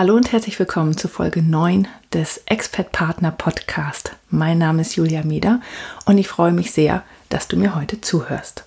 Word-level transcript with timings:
Hallo 0.00 0.16
und 0.16 0.32
herzlich 0.32 0.58
willkommen 0.58 0.96
zu 0.96 1.08
Folge 1.08 1.42
9 1.42 1.86
des 2.14 2.38
Expert 2.46 2.90
Partner 2.90 3.30
Podcast. 3.30 4.16
Mein 4.30 4.56
Name 4.56 4.80
ist 4.80 4.96
Julia 4.96 5.22
Mieder 5.24 5.60
und 6.06 6.16
ich 6.16 6.26
freue 6.26 6.52
mich 6.52 6.72
sehr, 6.72 7.04
dass 7.28 7.48
du 7.48 7.58
mir 7.58 7.74
heute 7.74 8.00
zuhörst. 8.00 8.64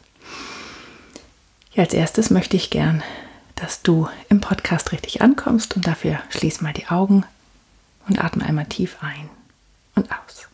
Ja, 1.73 1.85
als 1.85 1.95
erstes 1.95 2.29
möchte 2.29 2.55
ich 2.55 2.69
gern, 2.69 3.01
dass 3.55 3.81
du 3.81 4.07
im 4.29 4.41
Podcast 4.41 4.91
richtig 4.91 5.23
ankommst 5.23 5.75
und 5.75 5.87
dafür 5.87 6.19
schließ 6.29 6.61
mal 6.61 6.71
die 6.71 6.85
Augen 6.89 7.25
und 8.07 8.23
atme 8.23 8.45
einmal 8.45 8.67
tief 8.67 8.97
ein 9.01 9.27
und 9.95 10.11
aus. 10.11 10.47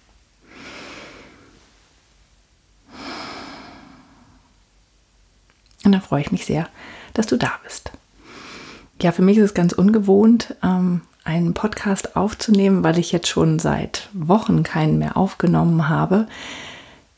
Und 5.83 5.91
dann 5.91 6.02
freue 6.02 6.21
ich 6.21 6.31
mich 6.31 6.45
sehr, 6.45 6.69
dass 7.16 7.27
du 7.27 7.35
da 7.35 7.59
bist 7.66 7.91
ja, 9.02 9.12
für 9.12 9.21
mich 9.21 9.38
ist 9.38 9.45
es 9.45 9.53
ganz 9.53 9.73
ungewohnt, 9.73 10.55
ähm, 10.63 11.02
einen 11.23 11.53
Podcast 11.53 12.16
aufzunehmen, 12.16 12.83
weil 12.83 12.97
ich 12.97 13.11
jetzt 13.11 13.28
schon 13.28 13.59
seit 13.59 14.09
Wochen 14.14 14.64
keinen 14.64 14.97
mehr 14.97 15.17
aufgenommen 15.17 15.89
habe. 15.89 16.28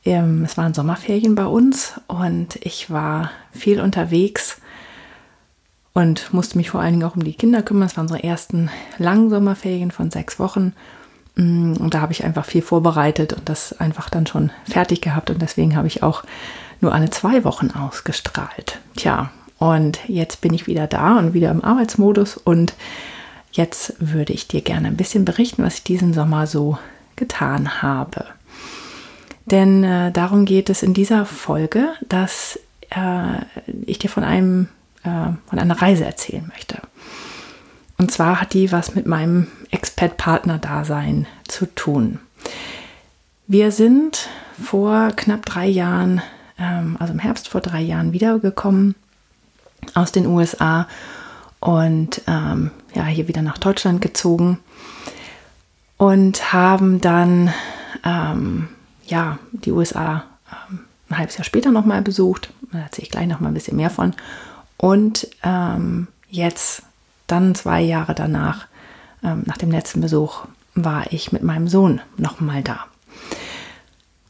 Ähm, 0.04 0.44
es 0.44 0.58
waren 0.58 0.74
Sommerferien 0.74 1.36
bei 1.36 1.46
uns 1.46 2.00
und 2.08 2.58
ich 2.58 2.90
war 2.90 3.32
viel 3.52 3.80
unterwegs 3.80 4.60
und 5.94 6.34
musste 6.34 6.58
mich 6.58 6.72
vor 6.72 6.82
allen 6.82 6.94
Dingen 6.94 7.04
auch 7.04 7.16
um 7.16 7.24
die 7.24 7.34
Kinder 7.34 7.62
kümmern. 7.62 7.88
Es 7.88 7.98
waren 7.98 8.06
unsere 8.06 8.24
ersten 8.24 8.70
langen 8.98 9.30
Sommerferien 9.30 9.92
von 9.92 10.10
sechs 10.10 10.40
Wochen. 10.40 10.74
Mm, 11.36 11.74
und 11.74 11.94
da 11.94 12.02
habe 12.02 12.14
ich 12.14 12.24
einfach 12.24 12.46
viel 12.46 12.62
vorbereitet 12.62 13.34
und 13.34 13.48
das 13.48 13.80
einfach 13.80 14.10
dann 14.10 14.26
schon 14.26 14.52
fertig 14.66 15.02
gehabt. 15.02 15.30
Und 15.30 15.42
deswegen 15.42 15.76
habe 15.76 15.88
ich 15.88 16.02
auch 16.02 16.24
nur 16.80 16.94
alle 16.94 17.10
zwei 17.10 17.44
Wochen 17.44 17.72
ausgestrahlt. 17.72 18.80
Tja, 18.96 19.32
und 19.62 20.00
jetzt 20.08 20.42
bin 20.42 20.56
ich 20.56 20.66
wieder 20.66 20.88
da 20.88 21.20
und 21.20 21.36
wieder 21.36 21.52
im 21.52 21.64
Arbeitsmodus 21.64 22.36
und 22.36 22.74
jetzt 23.52 23.94
würde 24.00 24.34
ich 24.34 24.48
dir 24.48 24.62
gerne 24.62 24.88
ein 24.88 24.98
bisschen 24.98 25.24
berichten, 25.24 25.64
was 25.64 25.76
ich 25.76 25.84
diesen 25.84 26.16
Sommer 26.16 26.48
so 26.48 26.80
getan 27.16 27.84
habe. 27.84 28.26
Denn 29.46 29.84
äh, 29.84 30.12
darum 30.12 30.46
geht 30.46 30.72
es 30.72 30.82
in 30.82 30.96
dieser 30.96 31.28
Folge, 31.28 31.90
dass 32.10 32.60
äh, 32.90 33.46
ich 33.86 34.00
dir 34.00 34.10
von 34.10 34.24
einem 34.24 34.68
äh, 35.04 35.30
von 35.46 35.60
einer 35.60 35.80
Reise 35.80 36.06
erzählen 36.06 36.48
möchte. 36.52 36.80
Und 38.00 38.12
zwar 38.12 38.42
hat 38.42 38.54
die 38.54 38.72
was 38.72 38.96
mit 38.96 39.06
meinem 39.06 39.46
Expat-Partner-Dasein 39.70 41.28
zu 41.48 41.68
tun. 41.68 42.18
Wir 43.46 43.72
sind 43.72 44.28
vor 44.60 45.10
knapp 45.16 45.46
drei 45.46 45.68
Jahren, 45.68 46.20
ähm, 46.58 46.98
also 47.00 47.14
im 47.14 47.20
Herbst 47.20 47.48
vor 47.48 47.62
drei 47.62 47.82
Jahren 47.82 48.12
wiedergekommen 48.12 48.96
aus 49.94 50.12
den 50.12 50.28
USA 50.28 50.88
und 51.60 52.22
ähm, 52.28 52.72
ja, 52.94 53.06
hier 53.06 53.28
wieder 53.28 53.42
nach 53.42 53.58
Deutschland 53.58 54.02
gezogen 54.02 54.60
und 55.98 56.52
haben 56.54 57.00
dann 57.00 57.54
ähm, 58.04 58.70
ja, 59.06 59.38
die 59.52 59.72
USA 59.72 60.24
ähm, 60.70 60.80
ein 61.10 61.18
halbes 61.18 61.38
Jahr 61.38 61.44
später 61.44 61.72
nochmal 61.72 62.02
besucht. 62.02 62.52
Da 62.72 62.80
erzähle 62.80 63.06
ich 63.06 63.12
gleich 63.12 63.28
nochmal 63.28 63.52
ein 63.52 63.54
bisschen 63.54 63.78
mehr 63.78 63.90
von. 63.90 64.14
Und 64.78 65.28
ähm, 65.44 66.08
jetzt, 66.30 66.84
dann 67.28 67.54
zwei 67.54 67.82
Jahre 67.82 68.16
danach, 68.16 68.66
ähm, 69.24 69.44
nach 69.46 69.58
dem 69.58 69.70
letzten 69.70 70.02
Besuch, 70.02 70.46
war 70.74 71.12
ich 71.12 71.32
mit 71.32 71.44
meinem 71.44 71.68
Sohn 71.68 72.02
nochmal 72.18 72.64
da. 72.64 72.86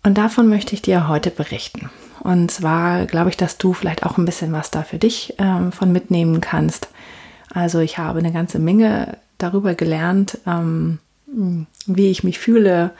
Und 0.03 0.18
davon 0.18 0.50
möchte 0.50 0.73
ich 0.73 0.81
dir 0.81 1.07
heute 1.07 1.29
berichten. 1.29 1.89
Und 2.23 2.51
zwar 2.51 3.05
glaube 3.05 3.29
ich, 3.29 3.37
dass 3.37 3.57
du 3.57 3.73
vielleicht 3.73 4.05
auch 4.05 4.17
ein 4.17 4.25
bisschen 4.25 4.51
was 4.51 4.71
da 4.71 4.83
für 4.83 4.99
dich 4.99 5.35
ähm, 5.39 5.71
von 5.71 5.91
mitnehmen 5.91 6.39
kannst. 6.39 6.87
Also 7.53 7.79
ich 7.79 7.97
habe 7.97 8.19
eine 8.19 8.31
ganze 8.31 8.59
Menge 8.59 9.17
darüber 9.37 9.73
gelernt, 9.73 10.37
ähm, 10.45 10.99
wie 11.25 12.11
ich 12.11 12.23
mich 12.23 12.37
fühle, 12.39 12.91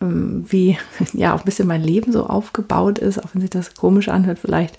ähm, 0.00 0.44
wie 0.48 0.78
ja 1.14 1.34
auch 1.34 1.40
ein 1.40 1.44
bisschen 1.44 1.68
mein 1.68 1.82
Leben 1.82 2.12
so 2.12 2.26
aufgebaut 2.26 2.98
ist, 2.98 3.18
auch 3.18 3.30
wenn 3.32 3.40
sich 3.40 3.50
das 3.50 3.74
komisch 3.74 4.08
anhört 4.08 4.38
vielleicht. 4.38 4.78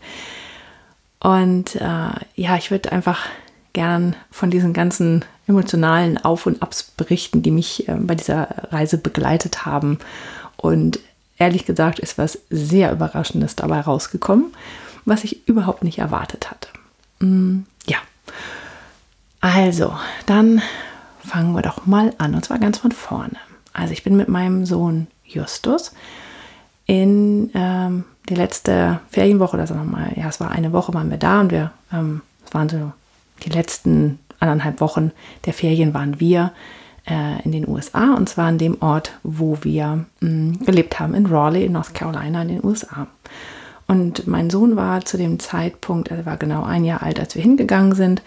Und 1.20 1.76
äh, 1.76 2.12
ja, 2.36 2.58
ich 2.58 2.70
würde 2.70 2.92
einfach 2.92 3.26
gern 3.74 4.16
von 4.30 4.52
diesen 4.52 4.74
ganzen 4.74 5.26
emotionalen 5.48 6.18
Auf 6.18 6.46
und 6.46 6.62
Abs 6.62 6.84
berichten, 6.84 7.42
die 7.42 7.52
mich 7.52 7.88
äh, 7.88 7.96
bei 7.96 8.14
dieser 8.14 8.48
Reise 8.72 8.98
begleitet 9.00 9.66
haben. 9.66 9.98
Und 10.58 11.00
ehrlich 11.38 11.66
gesagt 11.66 12.00
ist 12.00 12.18
was 12.18 12.40
sehr 12.50 12.92
Überraschendes 12.92 13.56
dabei 13.56 13.82
rausgekommen, 13.82 14.54
was 15.06 15.24
ich 15.24 15.48
überhaupt 15.48 15.84
nicht 15.84 16.00
erwartet 16.00 16.50
hatte. 16.50 16.70
Mm, 17.20 17.62
ja, 17.86 17.98
also 19.40 19.94
dann 20.26 20.62
fangen 21.24 21.54
wir 21.54 21.62
doch 21.62 21.86
mal 21.86 22.14
an 22.18 22.36
und 22.36 22.46
zwar 22.46 22.60
ganz 22.60 22.80
von 22.80 22.92
vorne. 22.92 23.38
Also 23.74 23.94
ich 23.94 24.04
bin 24.04 24.18
mit 24.18 24.28
meinem 24.28 24.66
Sohn 24.66 25.08
Justus 25.24 25.94
in 26.86 27.52
ähm, 27.54 28.06
die 28.30 28.36
letzte 28.36 29.00
Ferienwoche, 29.10 29.56
oder 29.56 29.68
sagen 29.68 29.82
wir 29.82 29.98
mal, 29.98 30.14
ja, 30.16 30.28
es 30.28 30.40
war 30.40 30.52
eine 30.52 30.74
Woche, 30.74 30.94
waren 30.94 31.10
wir 31.10 31.18
da 31.18 31.42
und 31.42 31.52
wir, 31.52 31.72
ähm, 31.94 32.22
es 32.46 32.54
waren 32.54 32.70
so 32.70 32.92
die 33.44 33.50
letzten 33.50 34.20
anderthalb 34.40 34.82
Wochen 34.82 35.12
der 35.46 35.54
Ferien 35.54 35.94
waren 35.94 36.20
wir 36.20 36.52
äh, 37.08 37.42
in 37.44 37.52
den 37.52 37.68
USA 37.68 38.14
und 38.14 38.30
zwar 38.30 38.48
an 38.48 38.58
dem 38.58 38.82
Ort, 38.82 39.12
wo 39.24 39.58
wir 39.62 40.06
mh, 40.20 40.30
mm, 40.30 40.66
gelebt 40.66 41.00
haben, 41.00 41.14
in 41.14 41.26
Raleigh, 41.26 41.66
in 41.66 41.74
North 41.74 41.94
Carolina, 41.94 42.42
in 42.42 42.50
den 42.50 42.64
USA. 42.64 43.08
Und 43.88 44.28
mein 44.28 44.50
Sohn 44.50 44.76
war 44.76 45.06
zu 45.06 45.18
dem 45.18 45.40
Zeitpunkt, 45.40 46.10
er 46.10 46.26
war 46.26 46.38
genau 46.38 46.64
ein 46.64 46.84
Jahr 46.84 47.04
alt, 47.04 47.20
als 47.20 47.36
wir 47.36 47.42
hingegangen 47.42 47.96
sind 47.96 48.22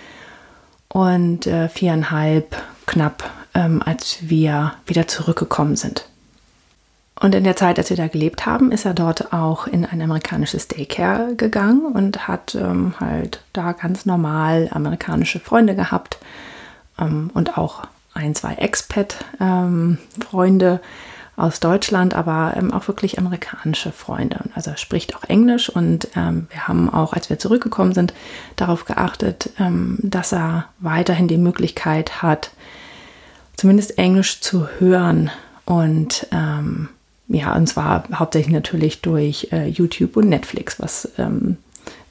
und 0.89 1.47
äh, 1.47 1.69
viereinhalb 1.69 2.57
knapp, 2.87 3.31
ähm, 3.55 3.83
als 3.85 4.19
wir 4.23 4.73
wieder 4.87 5.07
zurückgekommen 5.07 5.77
sind. 5.77 6.07
Und 7.21 7.35
in 7.35 7.45
der 7.45 7.55
Zeit, 7.55 7.79
als 7.79 7.91
wir 7.91 7.99
da 7.99 8.09
gelebt 8.09 8.47
haben, 8.47 8.73
ist 8.73 8.87
er 8.87 8.95
dort 8.95 9.35
auch 9.35 9.67
in 9.67 9.85
ein 9.85 10.01
amerikanisches 10.01 10.69
Daycare 10.69 11.35
gegangen 11.37 11.85
und 11.93 12.27
hat 12.27 12.55
ähm, 12.55 12.95
halt 12.99 13.43
da 13.53 13.73
ganz 13.73 14.07
normal 14.07 14.71
amerikanische 14.73 15.39
Freunde 15.39 15.75
gehabt 15.75 16.17
ähm, 16.99 17.31
und 17.35 17.59
auch 17.59 17.83
ein, 18.20 18.34
zwei 18.34 18.54
Expat-Freunde 18.54 20.72
ähm, 20.72 20.81
aus 21.36 21.58
Deutschland, 21.58 22.14
aber 22.14 22.54
ähm, 22.56 22.72
auch 22.72 22.86
wirklich 22.86 23.19
amerikanische 23.19 23.92
Freunde. 23.92 24.41
Also 24.54 24.70
er 24.70 24.76
spricht 24.76 25.16
auch 25.16 25.25
Englisch 25.25 25.70
und 25.70 26.08
ähm, 26.14 26.47
wir 26.50 26.69
haben 26.69 26.91
auch, 26.91 27.14
als 27.14 27.31
wir 27.31 27.38
zurückgekommen 27.38 27.94
sind, 27.94 28.12
darauf 28.56 28.84
geachtet, 28.84 29.50
ähm, 29.58 29.98
dass 30.03 30.32
er 30.32 30.66
weiterhin 30.81 31.28
die 31.28 31.38
Möglichkeit 31.38 32.22
hat, 32.22 32.50
zumindest 33.56 33.98
Englisch 33.98 34.41
zu 34.41 34.69
hören 34.78 35.31
und 35.64 36.26
ähm, 36.31 36.91
ja, 37.28 37.54
und 37.54 37.69
zwar 37.69 38.04
hauptsächlich 38.12 38.52
natürlich 38.52 39.02
durch 39.02 39.48
äh, 39.52 39.69
YouTube 39.69 40.16
und 40.16 40.28
Netflix, 40.28 40.81
was 40.81 41.08
ähm, 41.16 41.58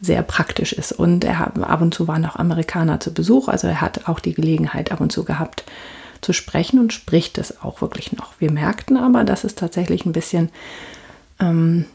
sehr 0.02 0.24
praktisch 0.24 0.72
ist. 0.72 0.94
Und 0.94 1.26
er 1.26 1.42
ab 1.42 1.82
und 1.82 1.94
zu 1.94 2.08
waren 2.08 2.26
auch 2.26 2.38
Amerikaner 2.38 3.00
zu 3.00 3.14
Besuch, 3.14 3.50
also 3.50 3.68
er 3.68 3.82
hat 3.82 4.08
auch 4.08 4.22
die 4.22 4.34
Gelegenheit 4.34 4.92
ab 4.92 5.02
und 5.02 5.12
zu 5.12 5.26
gehabt 5.26 5.66
zu 6.22 6.34
sprechen 6.34 6.80
und 6.80 6.94
spricht 6.94 7.38
es 7.38 7.62
auch 7.62 7.82
wirklich 7.82 8.14
noch. 8.14 8.34
Wir 8.40 8.52
merkten 8.52 8.98
aber, 8.98 9.24
dass 9.24 9.44
es 9.44 9.56
tatsächlich 9.56 10.06
ein 10.06 10.14
bisschen 10.14 10.50
ähm, 11.40 11.86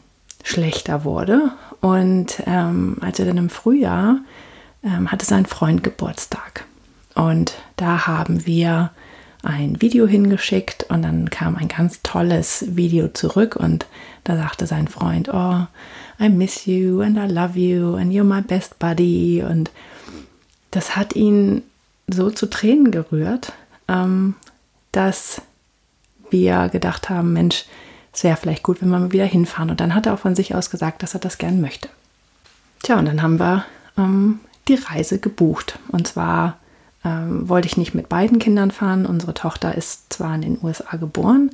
schlechter 0.43 1.03
wurde. 1.03 1.51
Und 1.81 2.41
ähm, 2.45 2.97
als 3.01 3.19
er 3.19 3.25
dann 3.25 3.37
im 3.37 3.49
Frühjahr 3.49 4.19
ähm, 4.83 5.11
hatte 5.11 5.25
sein 5.25 5.45
Freund 5.45 5.83
Geburtstag. 5.83 6.65
Und 7.15 7.55
da 7.75 8.07
haben 8.07 8.45
wir 8.45 8.91
ein 9.41 9.81
Video 9.81 10.07
hingeschickt 10.07 10.87
und 10.89 11.03
dann 11.03 11.29
kam 11.29 11.55
ein 11.55 11.67
ganz 11.67 12.01
tolles 12.01 12.65
Video 12.75 13.09
zurück 13.09 13.55
und 13.55 13.85
da 14.23 14.35
sagte 14.35 14.65
sein 14.65 14.87
Freund, 14.87 15.29
oh, 15.31 15.67
I 16.19 16.29
miss 16.29 16.65
you 16.65 17.01
and 17.01 17.17
I 17.17 17.31
love 17.31 17.57
you 17.57 17.95
and 17.95 18.11
you're 18.11 18.23
my 18.23 18.41
best 18.41 18.79
buddy. 18.79 19.43
Und 19.47 19.69
das 20.71 20.95
hat 20.95 21.15
ihn 21.15 21.61
so 22.07 22.31
zu 22.31 22.47
Tränen 22.47 22.91
gerührt, 22.91 23.53
dass 23.87 25.41
wir 26.29 26.69
gedacht 26.69 27.09
haben, 27.09 27.33
Mensch, 27.33 27.65
es 28.13 28.23
wäre 28.23 28.37
vielleicht 28.37 28.63
gut, 28.63 28.81
wenn 28.81 28.89
wir 28.89 28.99
mal 28.99 29.11
wieder 29.11 29.25
hinfahren. 29.25 29.69
Und 29.69 29.79
dann 29.79 29.93
hat 29.93 30.05
er 30.05 30.13
auch 30.13 30.19
von 30.19 30.35
sich 30.35 30.55
aus 30.55 30.69
gesagt, 30.69 31.03
dass 31.03 31.13
er 31.13 31.19
das 31.19 31.37
gern 31.37 31.61
möchte. 31.61 31.89
Tja, 32.81 32.97
und 32.97 33.05
dann 33.05 33.21
haben 33.21 33.39
wir 33.39 33.65
ähm, 33.97 34.39
die 34.67 34.75
Reise 34.75 35.19
gebucht. 35.19 35.79
Und 35.89 36.07
zwar 36.07 36.57
ähm, 37.03 37.47
wollte 37.47 37.67
ich 37.67 37.77
nicht 37.77 37.93
mit 37.93 38.09
beiden 38.09 38.39
Kindern 38.39 38.71
fahren. 38.71 39.05
Unsere 39.05 39.33
Tochter 39.33 39.75
ist 39.75 40.11
zwar 40.13 40.33
in 40.35 40.41
den 40.41 40.57
USA 40.61 40.97
geboren, 40.97 41.51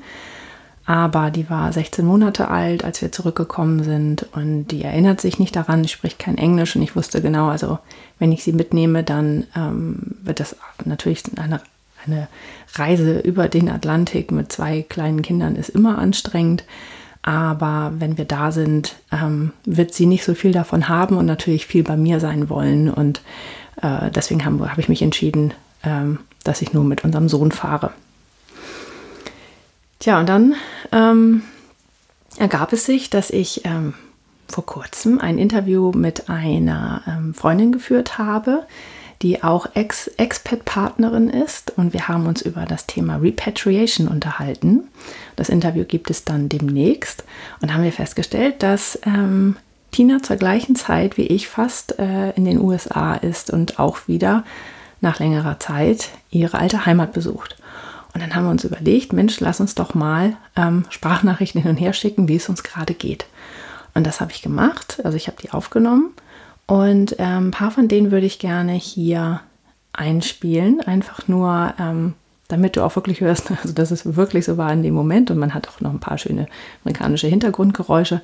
aber 0.85 1.29
die 1.29 1.49
war 1.49 1.71
16 1.71 2.05
Monate 2.05 2.47
alt, 2.47 2.83
als 2.83 3.01
wir 3.01 3.11
zurückgekommen 3.11 3.83
sind 3.83 4.25
und 4.33 4.67
die 4.67 4.83
erinnert 4.83 5.21
sich 5.21 5.39
nicht 5.39 5.55
daran, 5.55 5.87
spricht 5.87 6.19
kein 6.19 6.37
Englisch 6.37 6.75
und 6.75 6.81
ich 6.81 6.95
wusste 6.95 7.21
genau, 7.21 7.49
also 7.49 7.79
wenn 8.17 8.31
ich 8.31 8.43
sie 8.43 8.53
mitnehme, 8.53 9.03
dann 9.03 9.45
ähm, 9.55 10.15
wird 10.23 10.39
das 10.39 10.55
natürlich 10.85 11.23
eine, 11.37 11.61
eine 12.05 12.27
Reise 12.73 13.19
über 13.19 13.47
den 13.47 13.69
Atlantik 13.69 14.31
mit 14.31 14.51
zwei 14.51 14.81
kleinen 14.81 15.21
Kindern 15.21 15.55
ist 15.55 15.69
immer 15.69 15.97
anstrengend. 15.97 16.63
Aber 17.23 17.93
wenn 17.99 18.17
wir 18.17 18.25
da 18.25 18.51
sind, 18.51 18.95
ähm, 19.11 19.51
wird 19.63 19.93
sie 19.93 20.07
nicht 20.07 20.23
so 20.23 20.33
viel 20.33 20.51
davon 20.51 20.89
haben 20.89 21.17
und 21.17 21.25
natürlich 21.25 21.67
viel 21.67 21.83
bei 21.83 21.95
mir 21.95 22.19
sein 22.19 22.49
wollen. 22.49 22.89
Und 22.89 23.21
äh, 23.81 24.09
deswegen 24.09 24.43
habe 24.43 24.71
hab 24.71 24.77
ich 24.79 24.89
mich 24.89 25.01
entschieden, 25.01 25.53
ähm, 25.83 26.19
dass 26.43 26.61
ich 26.61 26.73
nur 26.73 26.83
mit 26.83 27.03
unserem 27.03 27.29
Sohn 27.29 27.51
fahre. 27.51 27.91
Tja, 29.99 30.19
und 30.19 30.27
dann 30.27 30.55
ähm, 30.91 31.43
ergab 32.37 32.73
es 32.73 32.85
sich, 32.85 33.11
dass 33.11 33.29
ich 33.29 33.65
ähm, 33.65 33.93
vor 34.47 34.65
kurzem 34.65 35.19
ein 35.19 35.37
Interview 35.37 35.91
mit 35.91 36.27
einer 36.29 37.03
ähm, 37.07 37.33
Freundin 37.35 37.71
geführt 37.71 38.17
habe, 38.17 38.65
die 39.21 39.43
auch 39.43 39.67
Ex-Expat-Partnerin 39.75 41.29
ist. 41.29 41.77
Und 41.77 41.93
wir 41.93 42.07
haben 42.07 42.25
uns 42.25 42.41
über 42.41 42.65
das 42.65 42.87
Thema 42.87 43.17
Repatriation 43.17 44.07
unterhalten. 44.07 44.83
Das 45.35 45.49
Interview 45.49 45.85
gibt 45.85 46.09
es 46.09 46.25
dann 46.25 46.49
demnächst. 46.49 47.23
Und 47.61 47.73
haben 47.73 47.83
wir 47.83 47.91
festgestellt, 47.91 48.63
dass 48.63 48.99
ähm, 49.05 49.57
Tina 49.91 50.23
zur 50.23 50.37
gleichen 50.37 50.75
Zeit 50.75 51.17
wie 51.17 51.27
ich 51.27 51.47
fast 51.47 51.99
äh, 51.99 52.31
in 52.31 52.45
den 52.45 52.59
USA 52.59 53.15
ist 53.15 53.51
und 53.51 53.79
auch 53.79 54.07
wieder 54.07 54.43
nach 55.01 55.19
längerer 55.19 55.59
Zeit 55.59 56.09
ihre 56.29 56.57
alte 56.57 56.85
Heimat 56.85 57.13
besucht. 57.13 57.57
Und 58.13 58.21
dann 58.21 58.35
haben 58.35 58.45
wir 58.45 58.51
uns 58.51 58.63
überlegt, 58.63 59.13
Mensch, 59.13 59.39
lass 59.39 59.59
uns 59.59 59.75
doch 59.75 59.93
mal 59.93 60.35
ähm, 60.55 60.85
Sprachnachrichten 60.89 61.61
hin 61.61 61.71
und 61.71 61.77
her 61.77 61.93
schicken, 61.93 62.27
wie 62.27 62.35
es 62.35 62.49
uns 62.49 62.63
gerade 62.63 62.93
geht. 62.93 63.25
Und 63.93 64.05
das 64.05 64.21
habe 64.21 64.31
ich 64.31 64.41
gemacht. 64.41 64.99
Also 65.03 65.17
ich 65.17 65.27
habe 65.27 65.41
die 65.41 65.51
aufgenommen 65.51 66.11
und 66.67 67.15
ähm, 67.19 67.47
ein 67.47 67.51
paar 67.51 67.71
von 67.71 67.87
denen 67.87 68.11
würde 68.11 68.25
ich 68.25 68.39
gerne 68.39 68.73
hier 68.73 69.41
einspielen. 69.93 70.81
Einfach 70.81 71.27
nur, 71.27 71.73
ähm, 71.79 72.13
damit 72.47 72.75
du 72.75 72.83
auch 72.83 72.95
wirklich 72.95 73.21
hörst, 73.21 73.51
also 73.61 73.73
dass 73.73 73.91
es 73.91 74.15
wirklich 74.15 74.45
so 74.45 74.57
war 74.57 74.71
in 74.71 74.83
dem 74.83 74.93
Moment. 74.93 75.31
Und 75.31 75.37
man 75.37 75.53
hat 75.53 75.67
auch 75.67 75.81
noch 75.81 75.91
ein 75.91 75.99
paar 75.99 76.17
schöne 76.17 76.47
amerikanische 76.83 77.27
Hintergrundgeräusche. 77.27 78.21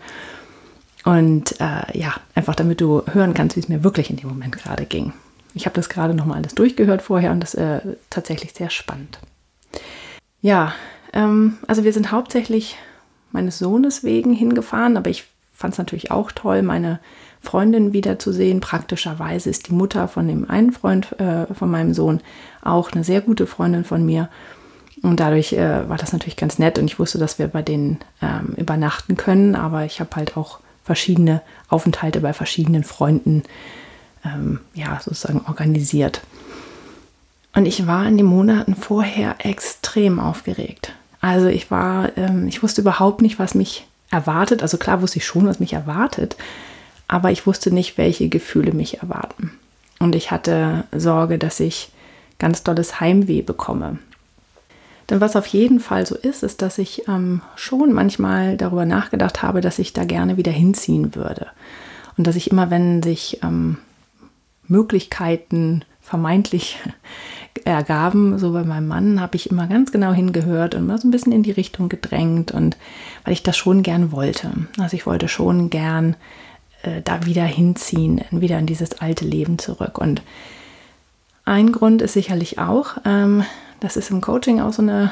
Und 1.03 1.59
äh, 1.59 1.97
ja, 1.97 2.15
einfach 2.35 2.55
damit 2.55 2.81
du 2.81 3.03
hören 3.11 3.33
kannst, 3.33 3.55
wie 3.55 3.61
es 3.61 3.69
mir 3.69 3.83
wirklich 3.83 4.09
in 4.09 4.17
dem 4.17 4.29
Moment 4.29 4.57
gerade 4.57 4.85
ging. 4.85 5.13
Ich 5.53 5.65
habe 5.65 5.75
das 5.75 5.89
gerade 5.89 6.13
nochmal 6.13 6.37
alles 6.37 6.53
durchgehört 6.53 7.01
vorher 7.01 7.31
und 7.31 7.39
das 7.39 7.53
ist 7.53 7.61
äh, 7.61 7.79
tatsächlich 8.09 8.53
sehr 8.53 8.69
spannend. 8.69 9.17
Ja, 10.41 10.73
ähm, 11.13 11.57
also 11.67 11.83
wir 11.83 11.93
sind 11.93 12.11
hauptsächlich 12.11 12.77
meines 13.31 13.57
Sohnes 13.57 14.03
wegen 14.03 14.33
hingefahren, 14.33 14.97
aber 14.97 15.09
ich 15.09 15.25
fand 15.53 15.73
es 15.73 15.77
natürlich 15.77 16.11
auch 16.11 16.31
toll, 16.31 16.61
meine 16.61 16.99
Freundin 17.41 17.93
wiederzusehen. 17.93 18.59
Praktischerweise 18.59 19.49
ist 19.49 19.67
die 19.67 19.73
Mutter 19.73 20.07
von 20.07 20.27
dem 20.27 20.49
einen 20.49 20.71
Freund 20.71 21.19
äh, 21.19 21.53
von 21.53 21.69
meinem 21.69 21.93
Sohn 21.93 22.21
auch 22.61 22.91
eine 22.91 23.03
sehr 23.03 23.21
gute 23.21 23.47
Freundin 23.47 23.83
von 23.83 24.05
mir. 24.05 24.29
Und 25.03 25.19
dadurch 25.19 25.53
äh, 25.53 25.87
war 25.87 25.97
das 25.97 26.13
natürlich 26.13 26.37
ganz 26.37 26.59
nett 26.59 26.79
und 26.79 26.85
ich 26.85 26.99
wusste, 26.99 27.17
dass 27.17 27.39
wir 27.39 27.47
bei 27.47 27.61
denen 27.61 27.99
ähm, 28.21 28.55
übernachten 28.57 29.15
können, 29.15 29.55
aber 29.55 29.85
ich 29.85 29.99
habe 29.99 30.15
halt 30.15 30.37
auch 30.37 30.59
verschiedene 30.83 31.41
Aufenthalte 31.69 32.21
bei 32.21 32.33
verschiedenen 32.33 32.83
Freunden 32.83 33.43
ähm, 34.25 34.59
ja, 34.73 34.99
sozusagen 35.03 35.41
organisiert. 35.47 36.21
Und 37.53 37.65
ich 37.65 37.85
war 37.87 38.07
in 38.07 38.17
den 38.17 38.25
Monaten 38.25 38.75
vorher 38.75 39.35
extrem 39.39 40.19
aufgeregt. 40.19 40.93
Also 41.21 41.47
ich 41.47 41.71
war, 41.71 42.15
ähm, 42.17 42.47
ich 42.47 42.63
wusste 42.63 42.81
überhaupt 42.81 43.21
nicht, 43.21 43.39
was 43.39 43.55
mich 43.55 43.87
erwartet. 44.09 44.61
Also 44.61 44.77
klar 44.77 45.01
wusste 45.01 45.19
ich 45.19 45.25
schon, 45.25 45.47
was 45.47 45.59
mich 45.59 45.73
erwartet, 45.73 46.37
aber 47.07 47.31
ich 47.31 47.47
wusste 47.47 47.71
nicht, 47.71 47.97
welche 47.97 48.29
Gefühle 48.29 48.73
mich 48.73 48.99
erwarten. 48.99 49.51
Und 49.99 50.15
ich 50.15 50.31
hatte 50.31 50.83
Sorge, 50.95 51.37
dass 51.37 51.59
ich 51.59 51.89
ganz 52.39 52.63
dolles 52.63 52.99
Heimweh 52.99 53.41
bekomme. 53.41 53.97
Denn 55.09 55.21
was 55.21 55.35
auf 55.35 55.47
jeden 55.47 55.79
Fall 55.79 56.05
so 56.05 56.15
ist, 56.15 56.43
ist, 56.43 56.61
dass 56.61 56.77
ich 56.77 57.07
ähm, 57.07 57.41
schon 57.55 57.93
manchmal 57.93 58.57
darüber 58.57 58.85
nachgedacht 58.85 59.41
habe, 59.41 59.61
dass 59.61 59.79
ich 59.79 59.93
da 59.93 60.03
gerne 60.03 60.37
wieder 60.37 60.51
hinziehen 60.51 61.15
würde. 61.15 61.47
Und 62.17 62.27
dass 62.27 62.35
ich 62.35 62.51
immer, 62.51 62.69
wenn 62.69 63.01
sich 63.01 63.39
ähm, 63.41 63.77
Möglichkeiten 64.67 65.85
vermeintlich 66.01 66.77
ergaben, 67.63 68.37
so 68.37 68.51
bei 68.51 68.63
meinem 68.63 68.87
Mann, 68.87 69.21
habe 69.21 69.37
ich 69.37 69.49
immer 69.49 69.67
ganz 69.67 69.91
genau 69.91 70.11
hingehört 70.11 70.75
und 70.75 70.85
mal 70.85 70.97
so 70.97 71.07
ein 71.07 71.11
bisschen 71.11 71.31
in 71.31 71.43
die 71.43 71.51
Richtung 71.51 71.89
gedrängt 71.89 72.51
und 72.51 72.77
weil 73.23 73.33
ich 73.33 73.43
das 73.43 73.57
schon 73.57 73.83
gern 73.83 74.11
wollte. 74.11 74.51
Also 74.77 74.95
ich 74.95 75.05
wollte 75.05 75.27
schon 75.27 75.69
gern 75.69 76.15
äh, 76.87 77.01
da 77.01 77.25
wieder 77.25 77.43
hinziehen, 77.43 78.21
wieder 78.31 78.57
in 78.59 78.65
dieses 78.65 78.99
alte 78.99 79.25
Leben 79.25 79.59
zurück. 79.59 79.97
Und 79.97 80.21
ein 81.45 81.71
Grund 81.71 82.01
ist 82.01 82.13
sicherlich 82.13 82.59
auch, 82.59 82.97
ähm, 83.05 83.43
das 83.79 83.97
ist 83.97 84.09
im 84.09 84.21
Coaching 84.21 84.59
auch 84.59 84.73
so 84.73 84.81
eine 84.81 85.11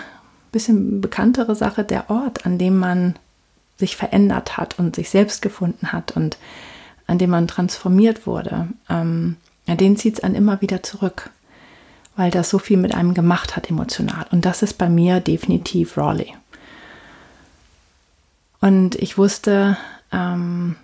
bisschen 0.51 1.01
bekanntere 1.01 1.55
Sache, 1.55 1.83
der 1.83 2.09
Ort, 2.09 2.45
an 2.45 2.57
dem 2.57 2.77
man 2.77 3.15
sich 3.77 3.95
verändert 3.95 4.57
hat 4.57 4.79
und 4.79 4.95
sich 4.95 5.09
selbst 5.09 5.41
gefunden 5.41 5.91
hat 5.91 6.15
und 6.15 6.37
an 7.07 7.17
dem 7.17 7.29
man 7.29 7.47
transformiert 7.47 8.25
wurde. 8.25 8.69
Ähm, 8.89 9.35
den 9.67 9.97
zieht 9.97 10.15
es 10.15 10.23
einen 10.23 10.35
immer 10.35 10.61
wieder 10.61 10.81
zurück 10.81 11.29
weil 12.15 12.31
das 12.31 12.49
so 12.49 12.59
viel 12.59 12.77
mit 12.77 12.95
einem 12.95 13.13
gemacht 13.13 13.55
hat 13.55 13.69
emotional. 13.69 14.25
Und 14.31 14.45
das 14.45 14.61
ist 14.61 14.77
bei 14.77 14.89
mir 14.89 15.19
definitiv 15.19 15.97
Raleigh. 15.97 16.33
Und 18.61 18.95
ich 18.95 19.17
wusste, 19.17 19.77
ähm, 20.11 20.75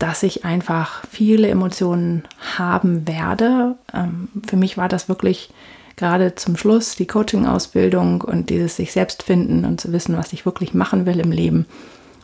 dass 0.00 0.22
ich 0.22 0.46
einfach 0.46 1.02
viele 1.10 1.48
Emotionen 1.48 2.24
haben 2.56 3.06
werde. 3.06 3.76
Ähm, 3.94 4.28
für 4.48 4.56
mich 4.56 4.76
war 4.76 4.88
das 4.88 5.08
wirklich 5.08 5.50
gerade 5.96 6.34
zum 6.34 6.56
Schluss 6.56 6.96
die 6.96 7.06
Coaching-Ausbildung 7.06 8.22
und 8.22 8.48
dieses 8.48 8.76
sich 8.76 8.92
selbst 8.92 9.22
finden 9.22 9.66
und 9.66 9.78
zu 9.78 9.92
wissen, 9.92 10.16
was 10.16 10.32
ich 10.32 10.46
wirklich 10.46 10.72
machen 10.72 11.04
will 11.04 11.20
im 11.20 11.30
Leben. 11.30 11.66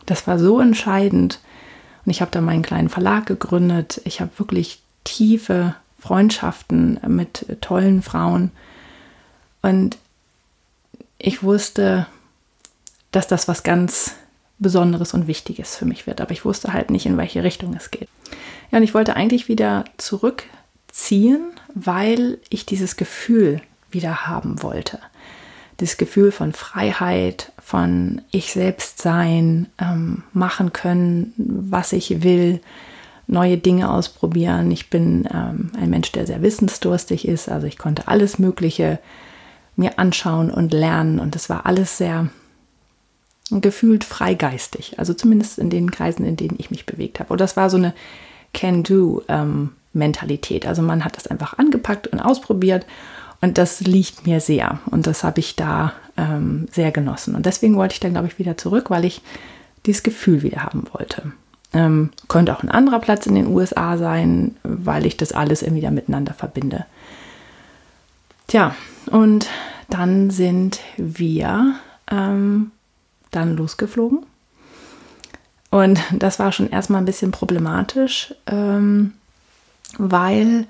Das 0.07 0.25
war 0.25 0.39
so 0.39 0.59
entscheidend. 0.59 1.39
Und 2.03 2.09
ich 2.09 2.21
habe 2.21 2.31
da 2.31 2.41
meinen 2.41 2.63
kleinen 2.63 2.89
Verlag 2.89 3.27
gegründet. 3.27 4.01
Ich 4.05 4.21
habe 4.21 4.31
wirklich 4.37 4.81
tiefe 5.03 5.75
Freundschaften 5.99 6.99
mit 7.07 7.45
tollen 7.61 8.01
Frauen. 8.01 8.51
Und 9.61 9.99
ich 11.19 11.43
wusste, 11.43 12.07
dass 13.11 13.27
das 13.27 13.47
was 13.47 13.61
ganz 13.61 14.15
Besonderes 14.59 15.13
und 15.13 15.27
Wichtiges 15.27 15.75
für 15.75 15.85
mich 15.85 16.07
wird. 16.07 16.21
Aber 16.21 16.31
ich 16.31 16.45
wusste 16.45 16.73
halt 16.73 16.89
nicht, 16.89 17.05
in 17.05 17.17
welche 17.17 17.43
Richtung 17.43 17.75
es 17.75 17.91
geht. 17.91 18.09
Ja, 18.71 18.77
und 18.77 18.83
ich 18.83 18.93
wollte 18.93 19.15
eigentlich 19.15 19.47
wieder 19.47 19.85
zurückziehen, 19.97 21.41
weil 21.73 22.39
ich 22.49 22.65
dieses 22.65 22.95
Gefühl 22.95 23.61
wieder 23.91 24.27
haben 24.27 24.61
wollte. 24.63 24.99
Das 25.77 25.97
Gefühl 25.97 26.31
von 26.31 26.53
Freiheit, 26.53 27.51
von 27.61 28.21
ich 28.31 28.51
selbst 28.51 29.01
sein, 29.01 29.67
ähm, 29.79 30.23
machen 30.33 30.73
können, 30.73 31.33
was 31.37 31.93
ich 31.93 32.23
will, 32.23 32.61
neue 33.27 33.57
Dinge 33.57 33.91
ausprobieren. 33.91 34.71
Ich 34.71 34.89
bin 34.89 35.27
ähm, 35.31 35.71
ein 35.79 35.89
Mensch, 35.89 36.11
der 36.13 36.25
sehr 36.25 36.41
wissensdurstig 36.41 37.27
ist, 37.27 37.49
also 37.49 37.67
ich 37.67 37.77
konnte 37.77 38.07
alles 38.07 38.39
Mögliche 38.39 38.99
mir 39.75 39.99
anschauen 39.99 40.49
und 40.49 40.73
lernen 40.73 41.19
und 41.19 41.35
es 41.35 41.49
war 41.49 41.65
alles 41.65 41.97
sehr 41.97 42.29
gefühlt 43.51 44.03
freigeistig, 44.03 44.99
also 44.99 45.13
zumindest 45.13 45.59
in 45.59 45.69
den 45.69 45.91
Kreisen, 45.91 46.25
in 46.25 46.35
denen 46.35 46.55
ich 46.57 46.71
mich 46.71 46.85
bewegt 46.85 47.19
habe. 47.19 47.31
Und 47.31 47.41
das 47.41 47.57
war 47.57 47.69
so 47.69 47.77
eine 47.77 47.93
Can-Do-Mentalität. 48.53 50.65
Ähm, 50.65 50.69
also 50.69 50.81
man 50.81 51.05
hat 51.05 51.17
das 51.17 51.27
einfach 51.27 51.57
angepackt 51.57 52.07
und 52.07 52.19
ausprobiert 52.19 52.85
und 53.41 53.57
das 53.57 53.81
liegt 53.81 54.25
mir 54.25 54.41
sehr 54.41 54.79
und 54.89 55.07
das 55.07 55.23
habe 55.23 55.39
ich 55.39 55.55
da 55.55 55.93
ähm, 56.17 56.67
sehr 56.71 56.91
genossen. 56.91 57.35
Und 57.35 57.45
deswegen 57.45 57.75
wollte 57.75 57.93
ich 57.93 57.99
dann, 57.99 58.13
glaube 58.13 58.27
ich, 58.27 58.39
wieder 58.39 58.57
zurück, 58.57 58.89
weil 58.89 59.05
ich 59.05 59.21
dieses 59.85 60.03
Gefühl 60.03 60.43
wieder 60.43 60.63
haben 60.63 60.85
wollte. 60.91 61.31
Ähm, 61.73 62.11
könnte 62.27 62.55
auch 62.55 62.63
ein 62.63 62.71
anderer 62.71 62.99
Platz 62.99 63.27
in 63.27 63.35
den 63.35 63.47
USA 63.47 63.97
sein, 63.97 64.55
weil 64.63 65.05
ich 65.05 65.17
das 65.17 65.33
alles 65.33 65.61
irgendwie 65.61 65.81
da 65.81 65.91
miteinander 65.91 66.33
verbinde. 66.33 66.85
Tja, 68.47 68.75
und 69.11 69.47
dann 69.89 70.29
sind 70.29 70.79
wir 70.97 71.75
ähm, 72.09 72.71
dann 73.31 73.57
losgeflogen. 73.57 74.25
Und 75.69 75.99
das 76.13 76.39
war 76.39 76.51
schon 76.51 76.69
erstmal 76.69 77.01
ein 77.01 77.05
bisschen 77.05 77.31
problematisch, 77.31 78.33
ähm, 78.45 79.13
weil, 79.97 80.65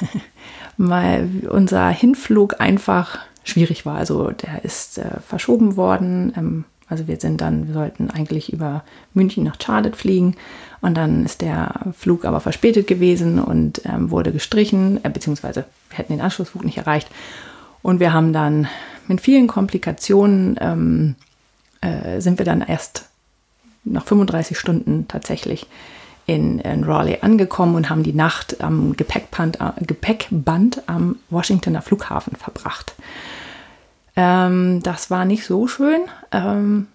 weil 0.76 1.28
unser 1.50 1.88
Hinflug 1.90 2.60
einfach 2.60 3.18
schwierig 3.44 3.86
war. 3.86 3.96
Also 3.96 4.30
der 4.30 4.64
ist 4.64 4.98
äh, 4.98 5.20
verschoben 5.20 5.76
worden. 5.76 6.32
Ähm, 6.36 6.64
Also 6.88 7.08
wir 7.08 7.18
sind 7.18 7.40
dann, 7.40 7.66
wir 7.66 7.74
sollten 7.74 8.10
eigentlich 8.10 8.52
über 8.52 8.84
München 9.12 9.42
nach 9.44 9.58
Charlotte 9.60 9.96
fliegen 9.96 10.36
und 10.80 10.94
dann 10.94 11.24
ist 11.24 11.40
der 11.40 11.92
Flug 11.98 12.24
aber 12.24 12.38
verspätet 12.40 12.86
gewesen 12.86 13.40
und 13.40 13.82
ähm, 13.84 14.10
wurde 14.12 14.30
gestrichen, 14.30 15.00
äh, 15.04 15.10
beziehungsweise 15.10 15.64
wir 15.90 15.98
hätten 15.98 16.12
den 16.12 16.22
Anschlussflug 16.22 16.64
nicht 16.64 16.78
erreicht. 16.78 17.08
Und 17.82 17.98
wir 17.98 18.12
haben 18.12 18.32
dann 18.32 18.68
mit 19.08 19.20
vielen 19.20 19.48
Komplikationen 19.48 20.56
ähm, 20.60 21.14
äh, 21.86 22.20
sind 22.20 22.38
wir 22.38 22.44
dann 22.44 22.62
erst 22.62 23.06
nach 23.84 24.04
35 24.04 24.58
Stunden 24.58 25.06
tatsächlich 25.08 25.66
in, 26.26 26.58
in 26.58 26.84
Raleigh 26.84 27.22
angekommen 27.22 27.76
und 27.76 27.88
haben 27.88 28.02
die 28.02 28.12
Nacht 28.12 28.60
am 28.60 28.96
Gepäckband, 28.96 29.60
äh, 29.60 29.84
Gepäckband 29.84 30.82
am 30.86 31.16
Washingtoner 31.30 31.82
Flughafen 31.82 32.36
verbracht. 32.36 32.94
Ähm, 34.16 34.82
das 34.82 35.10
war 35.10 35.24
nicht 35.24 35.46
so 35.46 35.68
schön. 35.68 36.02
Ähm, 36.32 36.88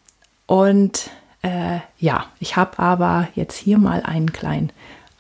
und 0.48 1.10
äh, 1.44 1.80
ja, 1.98 2.26
ich 2.40 2.58
habe 2.58 2.80
aber 2.80 3.30
jetzt 3.36 3.58
hier 3.58 3.78
mal 3.78 4.02
einen 4.04 4.34
kleinen 4.34 4.72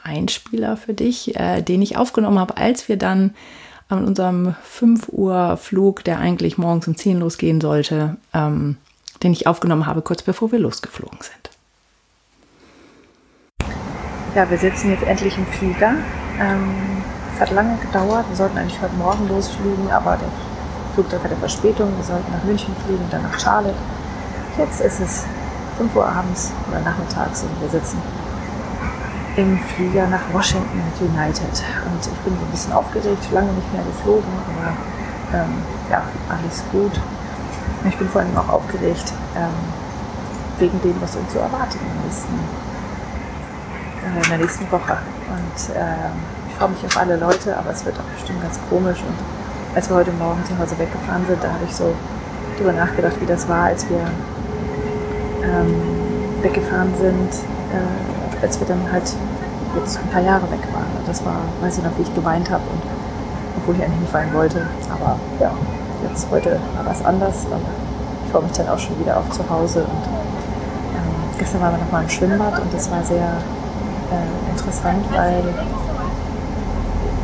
Einspieler 0.03 0.77
für 0.77 0.93
dich, 0.93 1.39
äh, 1.39 1.61
den 1.61 1.81
ich 1.81 1.95
aufgenommen 1.95 2.39
habe, 2.39 2.57
als 2.57 2.89
wir 2.89 2.97
dann 2.97 3.33
an 3.87 4.05
unserem 4.05 4.55
5 4.63 5.09
Uhr 5.09 5.57
Flug, 5.57 6.03
der 6.03 6.19
eigentlich 6.19 6.57
morgens 6.57 6.87
um 6.87 6.95
10 6.95 7.19
losgehen 7.19 7.61
sollte, 7.61 8.17
ähm, 8.33 8.77
den 9.23 9.33
ich 9.33 9.47
aufgenommen 9.47 9.85
habe, 9.85 10.01
kurz 10.01 10.21
bevor 10.21 10.51
wir 10.51 10.59
losgeflogen 10.59 11.19
sind. 11.21 11.49
Ja, 14.35 14.49
wir 14.49 14.57
sitzen 14.57 14.91
jetzt 14.91 15.03
endlich 15.03 15.37
im 15.37 15.45
Flieger. 15.45 15.93
Ähm, 16.39 17.03
es 17.35 17.41
hat 17.41 17.51
lange 17.51 17.77
gedauert. 17.77 18.25
Wir 18.29 18.35
sollten 18.35 18.57
eigentlich 18.57 18.81
heute 18.81 18.95
Morgen 18.95 19.27
losfliegen, 19.27 19.91
aber 19.91 20.17
der 20.17 20.29
Flugzeug 20.93 21.23
hatte 21.23 21.35
Verspätung. 21.35 21.91
Wir 21.97 22.03
sollten 22.03 22.31
nach 22.31 22.43
München 22.43 22.73
fliegen, 22.85 23.03
dann 23.11 23.23
nach 23.23 23.37
Charlotte. 23.39 23.75
Jetzt 24.57 24.81
ist 24.81 24.99
es 24.99 25.25
5 25.77 25.95
Uhr 25.95 26.05
abends 26.05 26.51
oder 26.69 26.79
nachmittags 26.81 27.43
und 27.43 27.61
wir 27.61 27.69
sitzen 27.69 27.97
im 29.37 29.57
Flieger 29.57 30.07
nach 30.07 30.21
Washington 30.33 30.81
United. 30.99 31.63
Und 31.85 32.01
ich 32.01 32.19
bin 32.23 32.33
ein 32.33 32.51
bisschen 32.51 32.73
aufgeregt, 32.73 33.23
lange 33.31 33.51
nicht 33.53 33.73
mehr 33.73 33.83
geflogen, 33.83 34.31
aber 34.47 35.37
ähm, 35.37 35.63
ja, 35.89 36.03
alles 36.29 36.63
gut. 36.71 36.91
Ich 37.87 37.97
bin 37.97 38.07
vor 38.09 38.21
allem 38.21 38.37
auch 38.37 38.49
aufgeregt 38.49 39.13
ähm, 39.35 39.49
wegen 40.59 40.81
dem, 40.81 40.95
was 41.01 41.15
uns 41.15 41.33
so 41.33 41.39
erwartet 41.39 41.79
in 41.81 41.87
der 44.29 44.37
nächsten 44.37 44.65
äh, 44.65 44.71
Woche. 44.71 44.97
Und 45.29 45.75
äh, 45.75 46.09
ich 46.49 46.55
freue 46.55 46.69
mich 46.69 46.85
auf 46.85 46.97
alle 46.97 47.17
Leute, 47.17 47.57
aber 47.57 47.71
es 47.71 47.85
wird 47.85 47.97
auch 47.97 48.09
bestimmt 48.15 48.41
ganz 48.41 48.59
komisch. 48.69 48.99
Und 48.99 49.15
als 49.75 49.89
wir 49.89 49.95
heute 49.95 50.11
Morgen 50.11 50.43
zu 50.45 50.57
Hause 50.57 50.77
weggefahren 50.77 51.25
sind, 51.27 51.43
da 51.43 51.49
habe 51.49 51.65
ich 51.67 51.75
so 51.75 51.93
drüber 52.57 52.73
nachgedacht, 52.73 53.19
wie 53.19 53.25
das 53.25 53.47
war, 53.47 53.65
als 53.65 53.87
wir 53.89 54.01
ähm, 55.43 55.73
weggefahren 56.41 56.93
sind, 56.99 57.33
äh, 57.73 58.43
als 58.43 58.59
wir 58.59 58.67
dann 58.67 58.91
halt 58.91 59.13
jetzt 59.75 59.99
ein 59.99 60.09
paar 60.09 60.21
Jahre 60.21 60.43
weg 60.51 60.61
waren. 60.73 60.91
Und 60.97 61.07
das 61.07 61.25
war, 61.25 61.41
weiß 61.61 61.77
ich 61.77 61.83
noch, 61.83 61.97
wie 61.97 62.03
ich 62.03 62.13
geweint 62.13 62.49
habe 62.49 62.63
und 62.71 62.81
obwohl 63.57 63.75
ich 63.75 63.83
eigentlich 63.83 64.01
nicht 64.01 64.13
weinen 64.13 64.33
wollte. 64.33 64.67
Aber 64.89 65.17
ja, 65.39 65.51
jetzt 66.11 66.27
heute 66.29 66.59
war 66.75 66.85
was 66.85 67.03
anders 67.05 67.45
und 67.45 67.61
ich 68.25 68.31
freue 68.31 68.43
mich 68.43 68.51
dann 68.51 68.67
auch 68.69 68.79
schon 68.79 68.99
wieder 68.99 69.17
auf 69.17 69.29
zu 69.29 69.49
Hause. 69.49 69.79
Und 69.79 70.05
ähm, 70.07 71.37
gestern 71.37 71.61
waren 71.61 71.73
wir 71.73 71.83
nochmal 71.83 72.03
im 72.03 72.09
Schwimmbad 72.09 72.59
und 72.59 72.73
das 72.73 72.91
war 72.91 73.03
sehr 73.03 73.17
äh, 74.11 74.51
interessant, 74.51 75.05
weil 75.11 75.43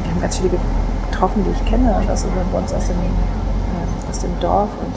wir 0.03 0.11
haben 0.11 0.21
ganz 0.21 0.37
viele 0.37 0.57
getroffen, 1.09 1.43
die 1.45 1.51
ich 1.51 1.65
kenne, 1.69 1.95
also 2.07 2.27
bei 2.51 2.57
uns 2.57 2.73
aus 2.73 2.87
dem, 2.87 2.95
äh, 2.95 4.09
aus 4.09 4.19
dem 4.19 4.39
Dorf 4.39 4.69
und 4.79 4.95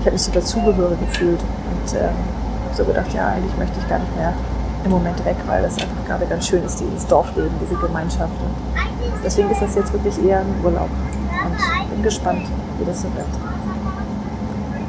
ich 0.00 0.06
habe 0.06 0.12
mich 0.12 0.22
so 0.22 0.32
dazugehörig 0.32 0.98
gefühlt 1.00 1.40
und 1.40 1.94
äh, 1.94 2.08
so 2.74 2.84
gedacht, 2.84 3.12
ja, 3.12 3.28
eigentlich 3.28 3.56
möchte 3.58 3.78
ich 3.78 3.88
gar 3.88 3.98
nicht 3.98 4.16
mehr 4.16 4.32
im 4.84 4.92
Moment 4.92 5.22
weg, 5.24 5.36
weil 5.46 5.62
das 5.62 5.74
einfach 5.74 6.04
gerade 6.06 6.24
ganz 6.26 6.46
schön 6.46 6.64
ist, 6.64 6.80
dieses 6.80 7.06
Dorfleben, 7.08 7.50
diese 7.60 7.74
Gemeinschaft. 7.74 8.32
Und 8.40 8.54
deswegen 9.24 9.50
ist 9.50 9.60
das 9.60 9.74
jetzt 9.74 9.92
wirklich 9.92 10.24
eher 10.24 10.38
ein 10.38 10.54
Urlaub 10.64 10.88
gespannt, 12.08 12.46
wie 12.78 12.86
das 12.86 13.02
so 13.02 13.14
wird. 13.14 13.26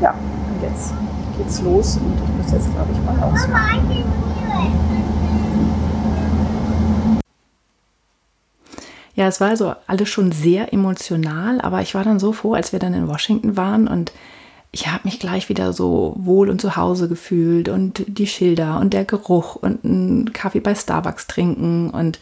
Ja, 0.01 0.11
und 0.11 0.63
jetzt 0.63 0.93
geht's 1.37 1.61
los 1.61 1.97
und 1.97 2.13
ich 2.15 2.43
muss 2.43 2.51
jetzt, 2.53 2.71
glaube 2.73 2.89
ich, 2.93 2.99
mal 3.03 3.19
ausmachen. 3.21 4.05
Ja, 9.15 9.27
es 9.27 9.41
war 9.41 9.49
also 9.49 9.73
alles 9.85 10.07
schon 10.07 10.31
sehr 10.31 10.71
emotional, 10.71 11.59
aber 11.59 11.81
ich 11.81 11.93
war 11.93 12.05
dann 12.05 12.19
so 12.19 12.31
froh, 12.31 12.53
als 12.53 12.71
wir 12.71 12.79
dann 12.79 12.93
in 12.93 13.09
Washington 13.09 13.57
waren 13.57 13.89
und 13.89 14.13
ich 14.71 14.87
habe 14.87 15.01
mich 15.03 15.19
gleich 15.19 15.49
wieder 15.49 15.73
so 15.73 16.13
wohl 16.17 16.49
und 16.49 16.61
zu 16.61 16.77
Hause 16.77 17.09
gefühlt 17.09 17.67
und 17.67 18.05
die 18.07 18.27
Schilder 18.27 18.79
und 18.79 18.93
der 18.93 19.03
Geruch 19.03 19.55
und 19.57 19.83
einen 19.83 20.31
Kaffee 20.31 20.61
bei 20.61 20.73
Starbucks 20.73 21.27
trinken 21.27 21.89
und 21.89 22.19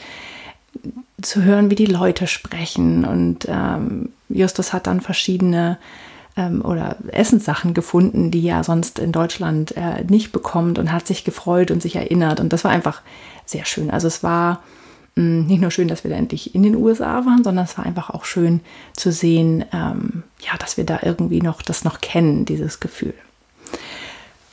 zu 1.21 1.43
hören, 1.43 1.69
wie 1.69 1.75
die 1.75 1.85
Leute 1.85 2.27
sprechen. 2.27 3.05
Und 3.05 3.47
ähm, 3.47 4.09
Justus 4.29 4.73
hat 4.73 4.87
dann 4.87 5.01
verschiedene 5.01 5.77
ähm, 6.35 6.63
oder 6.63 6.97
Essenssachen 7.07 7.73
gefunden, 7.73 8.31
die 8.31 8.47
er 8.47 8.63
sonst 8.63 8.99
in 8.99 9.11
Deutschland 9.11 9.75
äh, 9.77 10.03
nicht 10.07 10.31
bekommt 10.31 10.79
und 10.79 10.91
hat 10.91 11.07
sich 11.07 11.23
gefreut 11.23 11.71
und 11.71 11.81
sich 11.81 11.95
erinnert. 11.95 12.39
Und 12.39 12.53
das 12.53 12.63
war 12.63 12.71
einfach 12.71 13.01
sehr 13.45 13.65
schön. 13.65 13.89
Also 13.89 14.07
es 14.07 14.23
war 14.23 14.61
Mm, 15.17 15.47
nicht 15.47 15.61
nur 15.61 15.71
schön, 15.71 15.87
dass 15.87 16.03
wir 16.03 16.11
da 16.11 16.17
endlich 16.17 16.53
in 16.53 16.61
den 16.61 16.75
USA 16.75 17.25
waren, 17.25 17.43
sondern 17.43 17.65
es 17.65 17.77
war 17.77 17.85
einfach 17.85 18.11
auch 18.11 18.23
schön 18.23 18.61
zu 18.93 19.11
sehen, 19.11 19.65
ähm, 19.73 20.23
ja, 20.39 20.55
dass 20.59 20.77
wir 20.77 20.85
da 20.85 20.99
irgendwie 21.01 21.41
noch 21.41 21.63
das 21.63 21.83
noch 21.83 22.01
kennen, 22.01 22.45
dieses 22.45 22.79
Gefühl. 22.79 23.15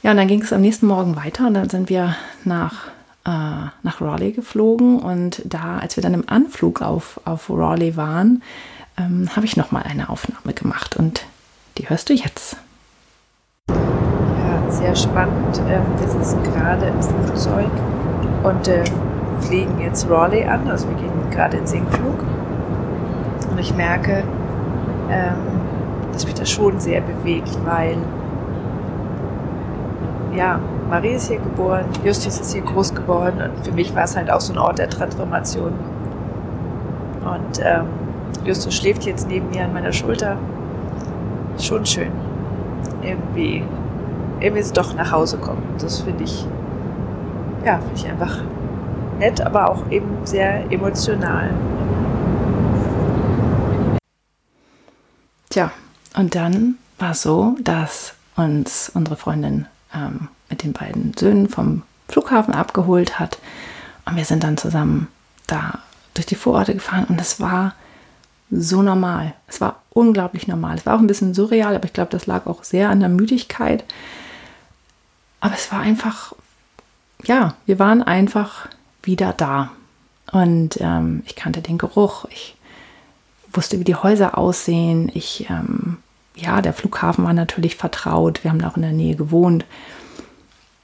Ja, 0.03 0.13
und 0.13 0.17
dann 0.17 0.29
ging 0.29 0.43
es 0.43 0.55
am 0.55 0.63
nächsten 0.63 0.87
Morgen 0.87 1.17
weiter 1.17 1.47
und 1.47 1.55
dann 1.55 1.69
sind 1.69 1.91
wir 1.91 2.17
nach, 2.45 2.89
äh, 3.25 3.31
nach 3.83 4.01
Raleigh 4.01 4.33
geflogen 4.33 4.99
und 4.99 5.43
da, 5.45 5.79
als 5.79 5.97
wir 5.97 6.03
dann 6.03 6.15
im 6.15 6.29
Anflug 6.29 6.83
auf, 6.83 7.21
auf 7.25 7.51
Raleigh 7.51 7.97
waren, 7.97 8.43
ähm, 8.99 9.29
habe 9.35 9.47
ich 9.47 9.57
nochmal 9.57 9.85
eine 9.85 10.09
Aufnahme 10.09 10.55
gemacht 10.55 10.97
und 10.97 11.25
die 11.79 11.89
hörst 11.89 12.09
du 12.09 12.15
jetzt. 12.15 12.57
Ja, 13.69 14.71
sehr 14.71 14.95
spannend. 14.95 15.61
Ähm, 15.69 15.83
wir 15.99 16.09
sitzen 16.09 16.43
gerade 16.43 16.87
im 16.87 17.03
Flugzeug 17.03 17.71
und 18.43 18.69
äh, 18.69 18.85
fliegen 19.41 19.81
jetzt 19.81 20.09
Raleigh 20.09 20.49
an, 20.49 20.69
also 20.69 20.89
wir 20.89 20.97
gehen 20.97 21.31
gerade 21.31 21.57
in 21.57 21.67
Sinkflug. 21.67 22.23
Und 23.51 23.59
ich 23.59 23.75
merke, 23.75 24.23
ähm, 25.11 25.37
dass 26.13 26.25
mich 26.25 26.35
das 26.35 26.51
schon 26.51 26.79
sehr 26.79 27.01
bewegt, 27.01 27.59
weil 27.65 27.97
ja, 30.37 30.61
Marie 30.89 31.15
ist 31.15 31.29
hier 31.29 31.39
geboren, 31.39 31.87
Justus 32.05 32.41
ist 32.41 32.53
hier 32.53 32.63
groß 32.63 32.95
geworden 32.95 33.41
und 33.41 33.65
für 33.65 33.73
mich 33.73 33.95
war 33.95 34.05
es 34.05 34.17
halt 34.17 34.31
auch 34.31 34.41
so 34.41 34.53
ein 34.53 34.59
Ort 34.59 34.79
der 34.79 34.91
Transformation. 34.91 35.73
Und 37.25 37.61
ähm, 37.63 37.87
Justus 38.45 38.75
schläft 38.75 39.05
jetzt 39.05 39.27
neben 39.27 39.49
mir 39.51 39.65
an 39.65 39.73
meiner 39.73 39.93
Schulter. 39.93 40.37
Schon 41.59 41.87
schön. 41.87 42.13
Irgendwie, 43.03 43.65
irgendwie 44.41 44.61
ist 44.61 44.67
es 44.67 44.73
doch 44.73 44.95
nach 44.95 45.11
Hause 45.11 45.39
kommen. 45.39 45.63
Das 45.79 46.01
finde 46.01 46.25
ich, 46.25 46.47
ja, 47.65 47.79
finde 47.79 47.95
ich 47.95 48.07
einfach 48.07 48.43
nett, 49.19 49.41
aber 49.41 49.71
auch 49.71 49.91
eben 49.91 50.09
sehr 50.25 50.71
emotional. 50.71 51.51
Tja, 55.49 55.71
und 56.17 56.35
dann 56.35 56.75
war 56.99 57.13
es 57.13 57.23
so, 57.23 57.57
dass 57.63 58.15
uns 58.37 58.91
unsere 58.95 59.17
Freundin 59.17 59.67
ähm, 59.95 60.29
mit 60.51 60.63
den 60.63 60.73
beiden 60.73 61.15
Söhnen 61.17 61.49
vom 61.49 61.83
Flughafen 62.09 62.55
abgeholt 62.55 63.19
hat. 63.19 63.39
Und 64.05 64.17
wir 64.17 64.25
sind 64.25 64.45
dann 64.45 64.57
zusammen 64.57 65.09
da 65.47 65.79
durch 66.15 66.27
die 66.27 66.35
Vororte 66.35 66.75
gefahren 66.75 67.07
und 67.09 67.21
es 67.21 67.41
war 67.41 67.75
so 68.51 68.83
normal. 68.83 69.35
Es 69.47 69.61
war 69.61 69.81
unglaublich 69.91 70.47
normal. 70.47 70.77
Es 70.77 70.87
war 70.87 70.95
auch 70.95 71.01
ein 71.01 71.07
bisschen 71.07 71.35
surreal, 71.35 71.75
aber 71.75 71.87
ich 71.87 71.93
glaube, 71.93 72.11
das 72.11 72.27
lag 72.27 72.47
auch 72.47 72.63
sehr 72.63 72.91
an 72.91 73.01
der 73.01 73.09
Müdigkeit. 73.09 73.85
Aber 75.41 75.55
es 75.55 75.71
war 75.73 75.81
einfach, 75.81 76.35
ja, 77.25 77.55
wir 77.67 77.79
waren 77.79 78.03
einfach 78.03 78.69
wieder 79.03 79.33
da. 79.33 79.71
Und 80.33 80.79
ähm, 80.81 81.23
ich 81.27 81.37
kannte 81.37 81.63
den 81.63 81.79
Geruch, 81.79 82.27
ich 82.31 82.57
wusste, 83.53 83.79
wie 83.79 83.85
die 83.85 83.95
Häuser 83.95 84.39
aussehen. 84.39 85.11
Ich, 85.15 85.49
ähm, 85.51 85.99
ja, 86.35 86.61
der 86.61 86.73
Flughafen 86.73 87.25
war 87.25 87.33
natürlich 87.33 87.77
vertraut. 87.77 88.43
Wir 88.43 88.51
haben 88.51 88.63
auch 88.65 88.77
in 88.77 88.83
der 88.83 88.93
Nähe 88.93 89.17
gewohnt. 89.17 89.65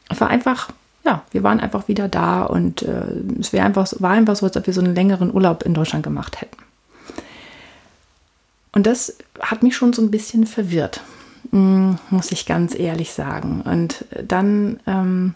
Es 0.09 0.21
war 0.21 0.29
einfach, 0.29 0.71
ja, 1.05 1.23
wir 1.31 1.43
waren 1.43 1.61
einfach 1.61 1.89
wieder 1.89 2.09
da 2.09 2.43
und 2.43 2.83
äh, 2.83 3.05
es 3.39 3.53
wäre 3.53 3.67
einfach, 3.67 3.87
war 3.99 4.13
einfach 4.13 4.37
so, 4.37 4.47
als 4.47 4.57
ob 4.57 4.67
wir 4.67 4.75
so 4.75 4.81
einen 4.81 4.95
längeren 4.95 5.33
Urlaub 5.33 5.63
in 5.65 5.75
Deutschland 5.75 6.05
gemacht 6.05 6.41
hätten. 6.41 6.57
Und 8.73 8.87
das 8.87 9.17
hat 9.41 9.63
mich 9.63 9.77
schon 9.77 9.93
so 9.93 10.03
ein 10.03 10.11
bisschen 10.11 10.47
verwirrt, 10.47 11.01
mm, 11.51 11.95
muss 12.11 12.31
ich 12.31 12.47
ganz 12.47 12.75
ehrlich 12.79 13.13
sagen. 13.13 13.63
Und 13.63 14.05
dann 14.23 14.79
ähm, 14.87 15.35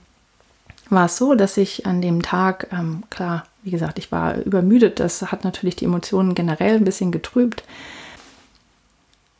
war 0.90 1.06
es 1.06 1.16
so, 1.16 1.34
dass 1.34 1.56
ich 1.56 1.86
an 1.86 2.00
dem 2.00 2.22
Tag, 2.22 2.68
ähm, 2.72 3.02
klar, 3.10 3.44
wie 3.62 3.70
gesagt, 3.70 3.98
ich 3.98 4.12
war 4.12 4.36
übermüdet, 4.36 5.00
das 5.00 5.22
hat 5.32 5.42
natürlich 5.42 5.76
die 5.76 5.86
Emotionen 5.86 6.34
generell 6.34 6.76
ein 6.76 6.84
bisschen 6.84 7.10
getrübt, 7.10 7.64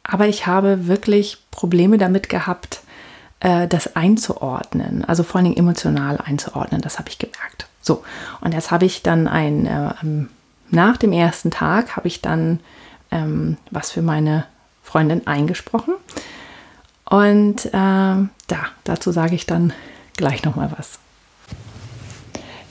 aber 0.04 0.28
ich 0.28 0.46
habe 0.46 0.87
wirklich 0.87 1.38
Probleme 1.50 1.99
damit 1.99 2.28
gehabt, 2.28 2.82
äh, 3.40 3.66
das 3.66 3.96
einzuordnen, 3.96 5.04
also 5.04 5.23
vor 5.23 5.37
allen 5.37 5.46
Dingen 5.46 5.56
emotional 5.56 6.18
einzuordnen, 6.18 6.80
das 6.80 6.99
habe 6.99 7.08
ich 7.08 7.18
gemerkt. 7.18 7.66
So, 7.80 8.04
und 8.40 8.54
jetzt 8.54 8.70
habe 8.70 8.84
ich 8.84 9.02
dann 9.02 9.26
ein, 9.26 9.66
äh, 9.66 9.92
nach 10.70 10.96
dem 10.96 11.12
ersten 11.12 11.50
Tag 11.50 11.96
habe 11.96 12.08
ich 12.08 12.23
dann 12.23 12.61
ähm, 13.11 13.56
was 13.70 13.90
für 13.90 14.02
meine 14.02 14.44
Freundin 14.82 15.26
eingesprochen. 15.26 15.94
Und 17.04 17.66
äh, 17.66 17.70
da, 17.73 18.28
dazu 18.84 19.12
sage 19.12 19.34
ich 19.34 19.46
dann 19.46 19.73
gleich 20.16 20.44
nochmal 20.44 20.70
was. 20.76 20.99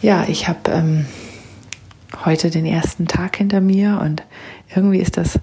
Ja, 0.02 0.26
ich 0.28 0.48
habe 0.48 0.72
ähm, 0.72 1.06
heute 2.26 2.50
den 2.50 2.66
ersten 2.66 3.08
Tag 3.08 3.38
hinter 3.38 3.62
mir 3.62 4.00
und 4.02 4.24
irgendwie 4.76 5.00
ist 5.00 5.18
das 5.18 5.40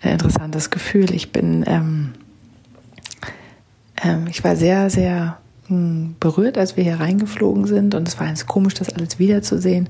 ein 0.00 0.12
interessantes 0.12 0.70
Gefühl. 0.70 1.12
Ich 1.14 1.32
bin, 1.32 1.64
ähm, 1.66 2.12
ähm, 4.02 4.26
ich 4.28 4.42
war 4.44 4.56
sehr, 4.56 4.90
sehr 4.90 5.38
mh, 5.68 5.76
hm, 5.76 6.16
berührt, 6.20 6.58
als 6.58 6.76
wir 6.76 6.84
hier 6.84 7.00
reingeflogen 7.00 7.66
sind 7.66 7.94
und 7.94 8.08
es 8.08 8.18
war 8.18 8.26
ganz 8.26 8.46
komisch, 8.46 8.74
das 8.74 8.94
alles 8.94 9.18
wiederzusehen. 9.18 9.88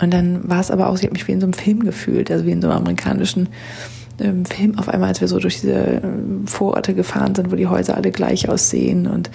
Und 0.00 0.12
dann 0.12 0.48
war 0.48 0.60
es 0.60 0.70
aber 0.70 0.88
auch, 0.88 0.96
ich 0.96 1.02
habe 1.02 1.12
mich 1.12 1.26
wie 1.26 1.32
in 1.32 1.40
so 1.40 1.46
einem 1.46 1.54
Film 1.54 1.80
gefühlt, 1.80 2.30
also 2.30 2.46
wie 2.46 2.52
in 2.52 2.62
so 2.62 2.68
einem 2.68 2.78
amerikanischen 2.78 3.48
ähm, 4.20 4.44
Film 4.44 4.78
auf 4.78 4.88
einmal, 4.88 5.08
als 5.08 5.20
wir 5.20 5.28
so 5.28 5.38
durch 5.38 5.60
diese 5.60 5.74
ähm, 5.74 6.46
Vororte 6.46 6.94
gefahren 6.94 7.34
sind, 7.34 7.50
wo 7.50 7.56
die 7.56 7.66
Häuser 7.66 7.96
alle 7.96 8.10
gleich 8.10 8.48
aussehen 8.48 9.06
und 9.06 9.30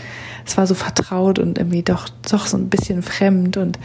es 0.46 0.58
war 0.58 0.68
so 0.68 0.74
vertraut 0.74 1.40
und 1.40 1.58
irgendwie 1.58 1.84
doch, 1.84 2.10
doch 2.30 2.48
so 2.48 2.58
ein 2.58 2.70
bisschen 2.70 3.02
fremd 3.02 3.58
und 3.58 3.80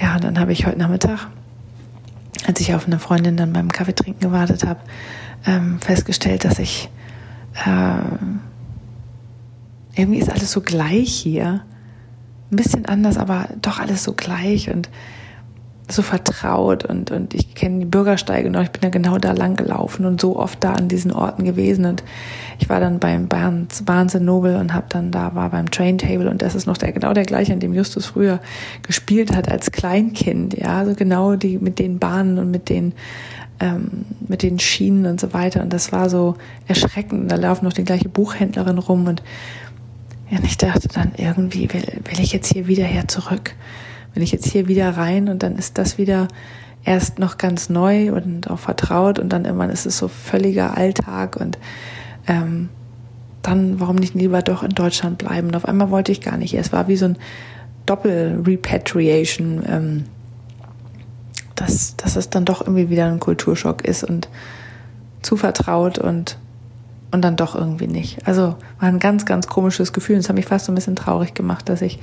ja, 0.00 0.14
und 0.14 0.24
dann 0.24 0.38
habe 0.38 0.52
ich 0.52 0.66
heute 0.66 0.78
Nachmittag, 0.78 1.28
als 2.46 2.60
ich 2.60 2.74
auf 2.74 2.86
eine 2.86 2.98
Freundin 2.98 3.36
dann 3.36 3.52
beim 3.52 3.70
Kaffeetrinken 3.70 4.20
gewartet 4.20 4.64
habe, 4.64 4.80
ähm, 5.46 5.80
festgestellt, 5.80 6.44
dass 6.44 6.58
ich 6.58 6.88
äh, 7.64 8.00
irgendwie 9.94 10.18
ist 10.18 10.30
alles 10.30 10.52
so 10.52 10.60
gleich 10.60 11.12
hier. 11.12 11.64
Ein 12.50 12.56
bisschen 12.56 12.86
anders, 12.86 13.16
aber 13.16 13.48
doch 13.60 13.78
alles 13.78 14.04
so 14.04 14.12
gleich 14.12 14.70
und 14.70 14.90
so 15.92 16.02
vertraut 16.02 16.84
und, 16.84 17.10
und 17.10 17.34
ich 17.34 17.54
kenne 17.54 17.80
die 17.80 17.84
Bürgersteige 17.84 18.50
noch, 18.50 18.62
ich 18.62 18.70
bin 18.70 18.82
ja 18.82 18.88
genau 18.88 19.18
da 19.18 19.32
lang 19.32 19.56
gelaufen 19.56 20.06
und 20.06 20.20
so 20.20 20.38
oft 20.38 20.62
da 20.62 20.72
an 20.72 20.88
diesen 20.88 21.12
Orten 21.12 21.44
gewesen 21.44 21.84
und 21.84 22.02
ich 22.58 22.68
war 22.68 22.80
dann 22.80 22.98
beim 22.98 23.28
Barnes, 23.28 23.82
Barnes 23.82 24.14
Noble 24.14 24.58
und 24.58 24.72
habe 24.72 24.86
dann 24.88 25.10
da 25.10 25.34
war 25.34 25.50
beim 25.50 25.70
Train 25.70 25.98
Table 25.98 26.28
und 26.30 26.42
das 26.42 26.54
ist 26.54 26.66
noch 26.66 26.76
der 26.76 26.92
genau 26.92 27.12
der 27.12 27.24
gleiche, 27.24 27.52
an 27.52 27.60
dem 27.60 27.74
Justus 27.74 28.06
früher 28.06 28.40
gespielt 28.82 29.34
hat 29.34 29.50
als 29.50 29.70
Kleinkind, 29.72 30.54
ja, 30.54 30.78
also 30.78 30.94
genau 30.94 31.36
die 31.36 31.58
mit 31.58 31.78
den 31.78 31.98
Bahnen 31.98 32.38
und 32.38 32.50
mit 32.50 32.68
den 32.68 32.94
ähm, 33.60 34.06
mit 34.26 34.42
den 34.42 34.58
Schienen 34.58 35.06
und 35.06 35.20
so 35.20 35.32
weiter 35.32 35.62
und 35.62 35.72
das 35.72 35.92
war 35.92 36.10
so 36.10 36.34
erschreckend. 36.66 37.30
Da 37.30 37.36
laufen 37.36 37.64
noch 37.64 37.72
die 37.72 37.84
gleiche 37.84 38.08
Buchhändlerin 38.08 38.78
rum 38.78 39.06
und 39.06 39.22
und 40.30 40.46
ich 40.46 40.56
dachte 40.56 40.88
dann 40.88 41.12
irgendwie 41.18 41.72
will, 41.72 41.82
will 41.82 42.20
ich 42.20 42.32
jetzt 42.32 42.50
hier 42.50 42.66
wieder 42.66 42.84
her 42.84 43.06
zurück 43.06 43.54
will 44.14 44.22
ich 44.22 44.32
jetzt 44.32 44.46
hier 44.46 44.68
wieder 44.68 44.96
rein 44.96 45.28
und 45.28 45.42
dann 45.42 45.56
ist 45.56 45.78
das 45.78 45.98
wieder 45.98 46.28
erst 46.84 47.18
noch 47.18 47.38
ganz 47.38 47.68
neu 47.68 48.12
und 48.12 48.50
auch 48.50 48.58
vertraut 48.58 49.18
und 49.18 49.28
dann 49.32 49.44
irgendwann 49.44 49.70
ist 49.70 49.86
es 49.86 49.98
so 49.98 50.08
völliger 50.08 50.76
Alltag 50.76 51.36
und 51.36 51.58
ähm, 52.26 52.68
dann 53.42 53.80
warum 53.80 53.96
nicht 53.96 54.14
lieber 54.14 54.42
doch 54.42 54.62
in 54.62 54.70
Deutschland 54.70 55.18
bleiben? 55.18 55.48
Und 55.48 55.56
auf 55.56 55.66
einmal 55.66 55.90
wollte 55.90 56.12
ich 56.12 56.20
gar 56.20 56.36
nicht. 56.36 56.54
Es 56.54 56.72
war 56.72 56.88
wie 56.88 56.96
so 56.96 57.06
ein 57.06 57.18
Doppel-Repatriation, 57.86 59.62
ähm, 59.66 60.04
dass, 61.54 61.96
dass 61.96 62.16
es 62.16 62.30
dann 62.30 62.44
doch 62.44 62.60
irgendwie 62.60 62.88
wieder 62.88 63.06
ein 63.06 63.20
Kulturschock 63.20 63.84
ist 63.84 64.04
und 64.04 64.28
zu 65.22 65.36
vertraut 65.36 65.98
und, 65.98 66.38
und 67.10 67.22
dann 67.22 67.36
doch 67.36 67.54
irgendwie 67.54 67.88
nicht. 67.88 68.26
Also 68.26 68.56
war 68.78 68.88
ein 68.88 68.98
ganz, 68.98 69.26
ganz 69.26 69.46
komisches 69.48 69.92
Gefühl. 69.92 70.16
Es 70.16 70.28
hat 70.28 70.36
mich 70.36 70.46
fast 70.46 70.66
so 70.66 70.72
ein 70.72 70.74
bisschen 70.76 70.96
traurig 70.96 71.34
gemacht, 71.34 71.68
dass 71.68 71.82
ich 71.82 71.98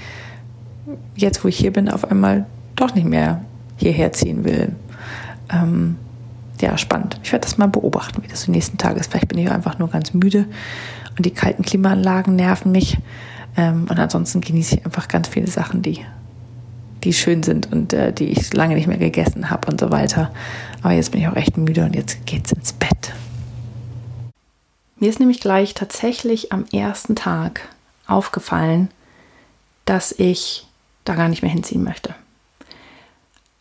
jetzt, 1.16 1.44
wo 1.44 1.48
ich 1.48 1.58
hier 1.58 1.74
bin, 1.74 1.90
auf 1.90 2.10
einmal 2.10 2.46
doch 2.76 2.96
nicht 2.96 3.08
mehr 3.08 3.42
hierher 3.78 4.14
ziehen 4.14 4.44
will. 4.44 4.76
Ähm, 5.52 5.98
ja, 6.62 6.78
spannend. 6.78 7.20
Ich 7.24 7.32
werde 7.32 7.44
das 7.44 7.58
mal 7.58 7.68
beobachten, 7.68 8.22
wie 8.24 8.28
das 8.28 8.46
die 8.46 8.52
nächsten 8.52 8.78
Tage 8.78 9.00
ist. 9.00 9.12
Vielleicht 9.12 9.30
bin 9.30 9.38
ich 9.38 9.50
einfach 9.50 9.80
nur 9.80 9.90
ganz 9.90 10.14
müde 10.14 10.46
und 11.18 11.26
die 11.26 11.32
kalten 11.32 11.64
Klimaanlagen 11.64 12.36
nerven 12.36 12.72
mich. 12.72 12.98
Ähm, 13.56 13.88
und 13.90 13.98
ansonsten 13.98 14.42
genieße 14.42 14.76
ich 14.76 14.86
einfach 14.86 15.08
ganz 15.08 15.28
viele 15.28 15.48
Sachen, 15.48 15.82
die, 15.82 16.06
die 17.04 17.14
schön 17.14 17.44
sind 17.44 17.72
und 17.72 17.94
äh, 17.94 18.12
die 18.14 18.26
ich 18.26 18.54
lange 18.54 18.76
nicht 18.76 18.88
mehr 18.88 18.98
gegessen 18.98 19.50
habe 19.50 19.72
und 19.72 19.80
so 19.80 19.92
weiter. 19.92 20.32
Aber 20.82 20.94
jetzt 20.94 21.12
bin 21.12 21.22
ich 21.22 21.28
auch 21.28 21.36
echt 21.36 21.58
müde 21.58 21.86
und 21.86 21.96
jetzt 21.96 22.26
geht's 22.26 22.52
ins 22.52 22.74
Bett. 22.74 23.14
Mir 24.98 25.10
ist 25.10 25.20
nämlich 25.20 25.40
gleich 25.40 25.74
tatsächlich 25.74 26.52
am 26.52 26.66
ersten 26.74 27.16
Tag 27.16 27.62
aufgefallen, 28.06 28.90
dass 29.86 30.12
ich 30.12 30.68
da 31.10 31.16
gar 31.16 31.28
nicht 31.28 31.42
mehr 31.42 31.52
hinziehen 31.52 31.84
möchte. 31.84 32.14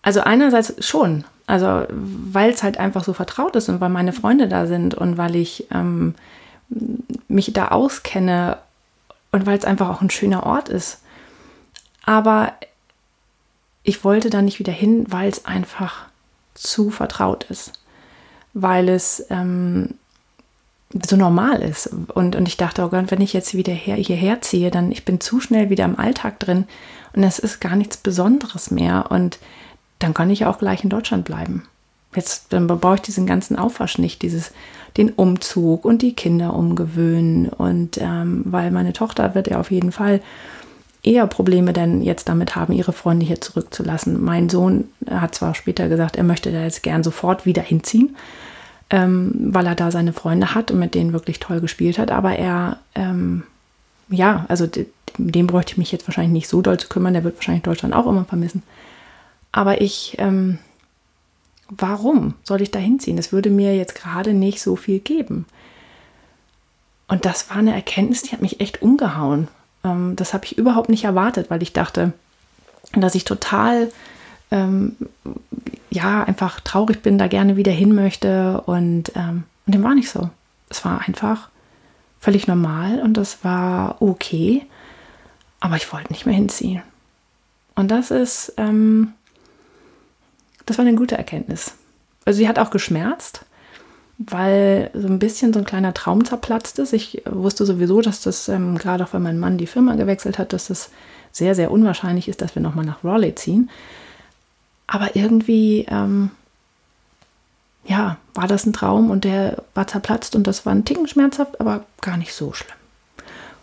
Also 0.02 0.20
einerseits 0.20 0.86
schon, 0.86 1.24
also 1.46 1.86
weil 1.90 2.50
es 2.50 2.62
halt 2.62 2.78
einfach 2.78 3.04
so 3.04 3.12
vertraut 3.12 3.56
ist 3.56 3.68
und 3.68 3.80
weil 3.80 3.88
meine 3.88 4.12
Freunde 4.12 4.48
da 4.48 4.66
sind 4.66 4.94
und 4.94 5.16
weil 5.16 5.34
ich 5.34 5.66
ähm, 5.70 6.14
mich 7.26 7.52
da 7.52 7.68
auskenne 7.68 8.58
und 9.32 9.46
weil 9.46 9.58
es 9.58 9.64
einfach 9.64 9.88
auch 9.88 10.02
ein 10.02 10.10
schöner 10.10 10.44
Ort 10.44 10.68
ist. 10.68 11.00
Aber 12.04 12.52
ich 13.82 14.04
wollte 14.04 14.30
da 14.30 14.42
nicht 14.42 14.58
wieder 14.58 14.72
hin, 14.72 15.06
weil 15.08 15.30
es 15.30 15.46
einfach 15.46 16.06
zu 16.54 16.90
vertraut 16.90 17.44
ist, 17.44 17.72
weil 18.52 18.88
es 18.88 19.26
ähm, 19.30 19.94
so 21.06 21.16
normal 21.16 21.62
ist. 21.62 21.90
Und, 22.14 22.34
und 22.36 22.48
ich 22.48 22.56
dachte, 22.56 22.82
oh 22.82 22.88
Gott, 22.88 23.10
wenn 23.10 23.20
ich 23.20 23.32
jetzt 23.32 23.54
wieder 23.54 23.72
her, 23.72 23.96
hierher 23.96 24.40
ziehe, 24.40 24.70
dann 24.70 24.90
ich 24.90 25.04
bin 25.04 25.20
zu 25.20 25.40
schnell 25.40 25.70
wieder 25.70 25.84
im 25.84 25.98
Alltag 25.98 26.38
drin 26.40 26.64
und 27.14 27.22
es 27.22 27.38
ist 27.38 27.60
gar 27.60 27.76
nichts 27.76 27.96
Besonderes 27.96 28.70
mehr. 28.70 29.06
Und 29.10 29.38
dann 29.98 30.14
kann 30.14 30.30
ich 30.30 30.46
auch 30.46 30.58
gleich 30.58 30.84
in 30.84 30.90
Deutschland 30.90 31.24
bleiben. 31.24 31.64
Jetzt 32.14 32.52
dann 32.52 32.66
brauche 32.66 32.96
ich 32.96 33.02
diesen 33.02 33.26
ganzen 33.26 33.56
Aufwasch 33.56 33.98
nicht, 33.98 34.22
dieses, 34.22 34.52
den 34.96 35.10
Umzug 35.10 35.84
und 35.84 36.00
die 36.00 36.14
Kinder 36.14 36.54
umgewöhnen. 36.54 37.48
Und 37.50 37.98
ähm, 37.98 38.42
weil 38.46 38.70
meine 38.70 38.94
Tochter 38.94 39.34
wird 39.34 39.48
ja 39.48 39.60
auf 39.60 39.70
jeden 39.70 39.92
Fall 39.92 40.20
eher 41.02 41.26
Probleme 41.26 41.72
denn 41.72 42.02
jetzt 42.02 42.28
damit 42.28 42.56
haben, 42.56 42.72
ihre 42.72 42.92
Freunde 42.92 43.26
hier 43.26 43.40
zurückzulassen. 43.40 44.22
Mein 44.22 44.48
Sohn 44.48 44.88
hat 45.08 45.34
zwar 45.34 45.54
später 45.54 45.88
gesagt, 45.88 46.16
er 46.16 46.24
möchte 46.24 46.50
da 46.50 46.62
jetzt 46.62 46.82
gern 46.82 47.02
sofort 47.02 47.46
wieder 47.46 47.62
hinziehen, 47.62 48.16
ähm, 48.90 49.32
weil 49.52 49.66
er 49.66 49.74
da 49.74 49.90
seine 49.90 50.12
Freunde 50.12 50.54
hat 50.54 50.70
und 50.70 50.78
mit 50.78 50.94
denen 50.94 51.12
wirklich 51.12 51.40
toll 51.40 51.60
gespielt 51.60 51.98
hat, 51.98 52.10
aber 52.10 52.36
er 52.36 52.78
ähm, 52.94 53.42
ja, 54.10 54.46
also 54.48 54.68
dem 55.18 55.46
bräuchte 55.46 55.72
ich 55.72 55.78
mich 55.78 55.92
jetzt 55.92 56.06
wahrscheinlich 56.06 56.32
nicht 56.32 56.48
so 56.48 56.62
doll 56.62 56.78
zu 56.78 56.88
kümmern. 56.88 57.14
Der 57.14 57.24
wird 57.24 57.36
wahrscheinlich 57.36 57.64
Deutschland 57.64 57.94
auch 57.94 58.06
immer 58.06 58.24
vermissen. 58.24 58.62
Aber 59.52 59.80
ich, 59.80 60.16
ähm, 60.18 60.58
warum 61.68 62.34
soll 62.44 62.62
ich 62.62 62.70
da 62.70 62.78
hinziehen? 62.78 63.16
Das 63.16 63.32
würde 63.32 63.50
mir 63.50 63.76
jetzt 63.76 63.94
gerade 63.94 64.34
nicht 64.34 64.60
so 64.62 64.76
viel 64.76 65.00
geben. 65.00 65.46
Und 67.08 67.24
das 67.24 67.48
war 67.50 67.56
eine 67.56 67.74
Erkenntnis, 67.74 68.22
die 68.22 68.32
hat 68.32 68.42
mich 68.42 68.60
echt 68.60 68.82
umgehauen. 68.82 69.48
Ähm, 69.84 70.14
das 70.16 70.34
habe 70.34 70.44
ich 70.44 70.58
überhaupt 70.58 70.88
nicht 70.88 71.04
erwartet, 71.04 71.50
weil 71.50 71.62
ich 71.62 71.72
dachte, 71.72 72.12
dass 72.92 73.14
ich 73.14 73.24
total, 73.24 73.90
ähm, 74.50 74.96
ja, 75.90 76.24
einfach 76.24 76.60
traurig 76.60 77.02
bin, 77.02 77.18
da 77.18 77.28
gerne 77.28 77.56
wieder 77.56 77.72
hin 77.72 77.94
möchte. 77.94 78.60
Und, 78.62 79.12
ähm, 79.14 79.44
und 79.66 79.74
dem 79.74 79.82
war 79.82 79.94
nicht 79.94 80.10
so. 80.10 80.30
Es 80.68 80.84
war 80.84 81.00
einfach 81.06 81.48
völlig 82.20 82.46
normal 82.46 83.00
und 83.00 83.16
das 83.16 83.44
war 83.44 84.00
okay. 84.02 84.66
Aber 85.60 85.76
ich 85.76 85.92
wollte 85.92 86.12
nicht 86.12 86.26
mehr 86.26 86.34
hinziehen. 86.34 86.82
Und 87.74 87.90
das 87.90 88.10
ist, 88.10 88.54
ähm, 88.56 89.12
das 90.66 90.78
war 90.78 90.84
eine 90.84 90.96
gute 90.96 91.16
Erkenntnis. 91.16 91.74
Also 92.24 92.38
sie 92.38 92.48
hat 92.48 92.58
auch 92.58 92.70
geschmerzt, 92.70 93.46
weil 94.18 94.90
so 94.94 95.06
ein 95.06 95.18
bisschen 95.18 95.52
so 95.52 95.60
ein 95.60 95.64
kleiner 95.64 95.94
Traum 95.94 96.24
zerplatzt 96.24 96.78
ist. 96.78 96.92
Ich 96.92 97.22
wusste 97.24 97.64
sowieso, 97.64 98.00
dass 98.02 98.20
das, 98.20 98.48
ähm, 98.48 98.76
gerade 98.76 99.04
auch 99.04 99.12
wenn 99.12 99.22
mein 99.22 99.38
Mann 99.38 99.58
die 99.58 99.66
Firma 99.66 99.94
gewechselt 99.94 100.38
hat, 100.38 100.52
dass 100.52 100.66
das 100.68 100.90
sehr, 101.32 101.54
sehr 101.54 101.70
unwahrscheinlich 101.70 102.28
ist, 102.28 102.42
dass 102.42 102.54
wir 102.54 102.62
nochmal 102.62 102.84
nach 102.84 103.04
Raleigh 103.04 103.34
ziehen. 103.36 103.70
Aber 104.88 105.14
irgendwie, 105.14 105.86
ähm, 105.88 106.32
ja, 107.84 108.16
war 108.34 108.48
das 108.48 108.66
ein 108.66 108.72
Traum 108.72 109.10
und 109.10 109.22
der 109.22 109.62
war 109.74 109.86
zerplatzt 109.86 110.34
und 110.34 110.46
das 110.48 110.66
war 110.66 110.74
ein 110.74 110.84
Ticken 110.84 111.06
schmerzhaft, 111.06 111.60
aber 111.60 111.84
gar 112.00 112.16
nicht 112.16 112.34
so 112.34 112.52
schlimm. 112.52 112.72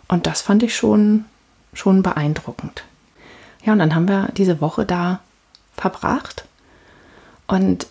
Und 0.08 0.26
das 0.26 0.40
fand 0.40 0.62
ich 0.62 0.74
schon 0.74 1.26
schon 1.76 2.02
beeindruckend. 2.02 2.84
Ja, 3.64 3.72
und 3.72 3.78
dann 3.78 3.94
haben 3.94 4.08
wir 4.08 4.28
diese 4.36 4.60
Woche 4.60 4.84
da 4.84 5.20
verbracht 5.76 6.44
und 7.46 7.86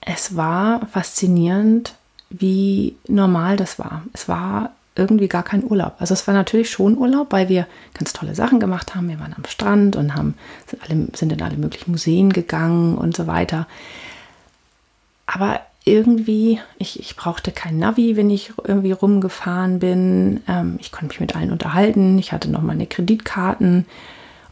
es 0.00 0.36
war 0.36 0.86
faszinierend, 0.86 1.94
wie 2.30 2.96
normal 3.08 3.56
das 3.56 3.78
war. 3.78 4.02
Es 4.12 4.28
war 4.28 4.70
irgendwie 4.96 5.28
gar 5.28 5.42
kein 5.42 5.64
Urlaub. 5.64 5.94
Also 5.98 6.14
es 6.14 6.26
war 6.26 6.34
natürlich 6.34 6.70
schon 6.70 6.96
Urlaub, 6.96 7.32
weil 7.32 7.48
wir 7.48 7.66
ganz 7.94 8.12
tolle 8.12 8.34
Sachen 8.34 8.60
gemacht 8.60 8.94
haben. 8.94 9.08
Wir 9.08 9.20
waren 9.20 9.34
am 9.36 9.44
Strand 9.44 9.96
und 9.96 10.14
haben, 10.14 10.34
sind, 10.66 10.82
alle, 10.82 11.08
sind 11.14 11.32
in 11.32 11.42
alle 11.42 11.56
möglichen 11.56 11.90
Museen 11.90 12.32
gegangen 12.32 12.96
und 12.96 13.16
so 13.16 13.26
weiter. 13.26 13.66
Aber 15.26 15.60
irgendwie, 15.84 16.60
ich, 16.78 16.98
ich 16.98 17.14
brauchte 17.14 17.52
kein 17.52 17.78
Navi, 17.78 18.16
wenn 18.16 18.30
ich 18.30 18.52
irgendwie 18.64 18.92
rumgefahren 18.92 19.78
bin. 19.78 20.42
Ähm, 20.48 20.76
ich 20.80 20.90
konnte 20.90 21.08
mich 21.08 21.20
mit 21.20 21.36
allen 21.36 21.52
unterhalten. 21.52 22.18
Ich 22.18 22.32
hatte 22.32 22.50
noch 22.50 22.62
meine 22.62 22.86
Kreditkarten. 22.86 23.86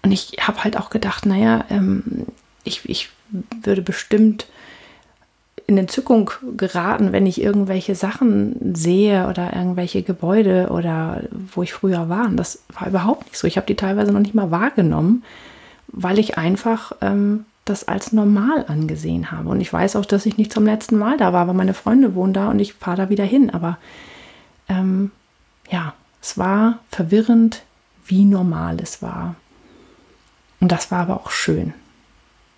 Und 0.02 0.12
ich 0.12 0.36
habe 0.40 0.62
halt 0.62 0.76
auch 0.76 0.90
gedacht, 0.90 1.26
naja, 1.26 1.64
ähm, 1.70 2.26
ich, 2.62 2.88
ich 2.88 3.08
würde 3.62 3.82
bestimmt 3.82 4.46
in 5.66 5.78
Entzückung 5.78 6.30
geraten, 6.56 7.12
wenn 7.12 7.26
ich 7.26 7.40
irgendwelche 7.40 7.94
Sachen 7.94 8.74
sehe 8.74 9.28
oder 9.28 9.54
irgendwelche 9.54 10.02
Gebäude 10.02 10.68
oder 10.70 11.22
wo 11.32 11.62
ich 11.62 11.72
früher 11.72 12.08
war. 12.08 12.26
Und 12.26 12.36
das 12.36 12.62
war 12.78 12.88
überhaupt 12.88 13.26
nicht 13.26 13.38
so. 13.38 13.46
Ich 13.46 13.56
habe 13.56 13.66
die 13.66 13.76
teilweise 13.76 14.12
noch 14.12 14.20
nicht 14.20 14.34
mal 14.34 14.50
wahrgenommen, 14.50 15.24
weil 15.88 16.18
ich 16.18 16.36
einfach 16.36 16.92
ähm, 17.00 17.46
das 17.64 17.88
als 17.88 18.12
normal 18.12 18.66
angesehen 18.68 19.30
habe. 19.30 19.48
Und 19.48 19.60
ich 19.62 19.72
weiß 19.72 19.96
auch, 19.96 20.04
dass 20.04 20.26
ich 20.26 20.36
nicht 20.36 20.52
zum 20.52 20.66
letzten 20.66 20.98
Mal 20.98 21.16
da 21.16 21.32
war, 21.32 21.46
weil 21.46 21.54
meine 21.54 21.74
Freunde 21.74 22.14
wohnen 22.14 22.34
da 22.34 22.50
und 22.50 22.58
ich 22.58 22.74
fahre 22.74 22.98
da 22.98 23.08
wieder 23.08 23.24
hin. 23.24 23.48
Aber 23.48 23.78
ähm, 24.68 25.12
ja, 25.70 25.94
es 26.20 26.36
war 26.36 26.80
verwirrend, 26.90 27.62
wie 28.04 28.24
normal 28.24 28.76
es 28.82 29.00
war. 29.00 29.34
Und 30.60 30.72
das 30.72 30.90
war 30.90 31.00
aber 31.00 31.16
auch 31.16 31.30
schön, 31.30 31.72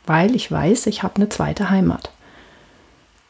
weil 0.07 0.35
ich 0.35 0.51
weiß, 0.51 0.87
ich 0.87 1.05
habe 1.05 1.16
eine 1.16 1.29
zweite 1.29 1.71
Heimat. 1.71 2.11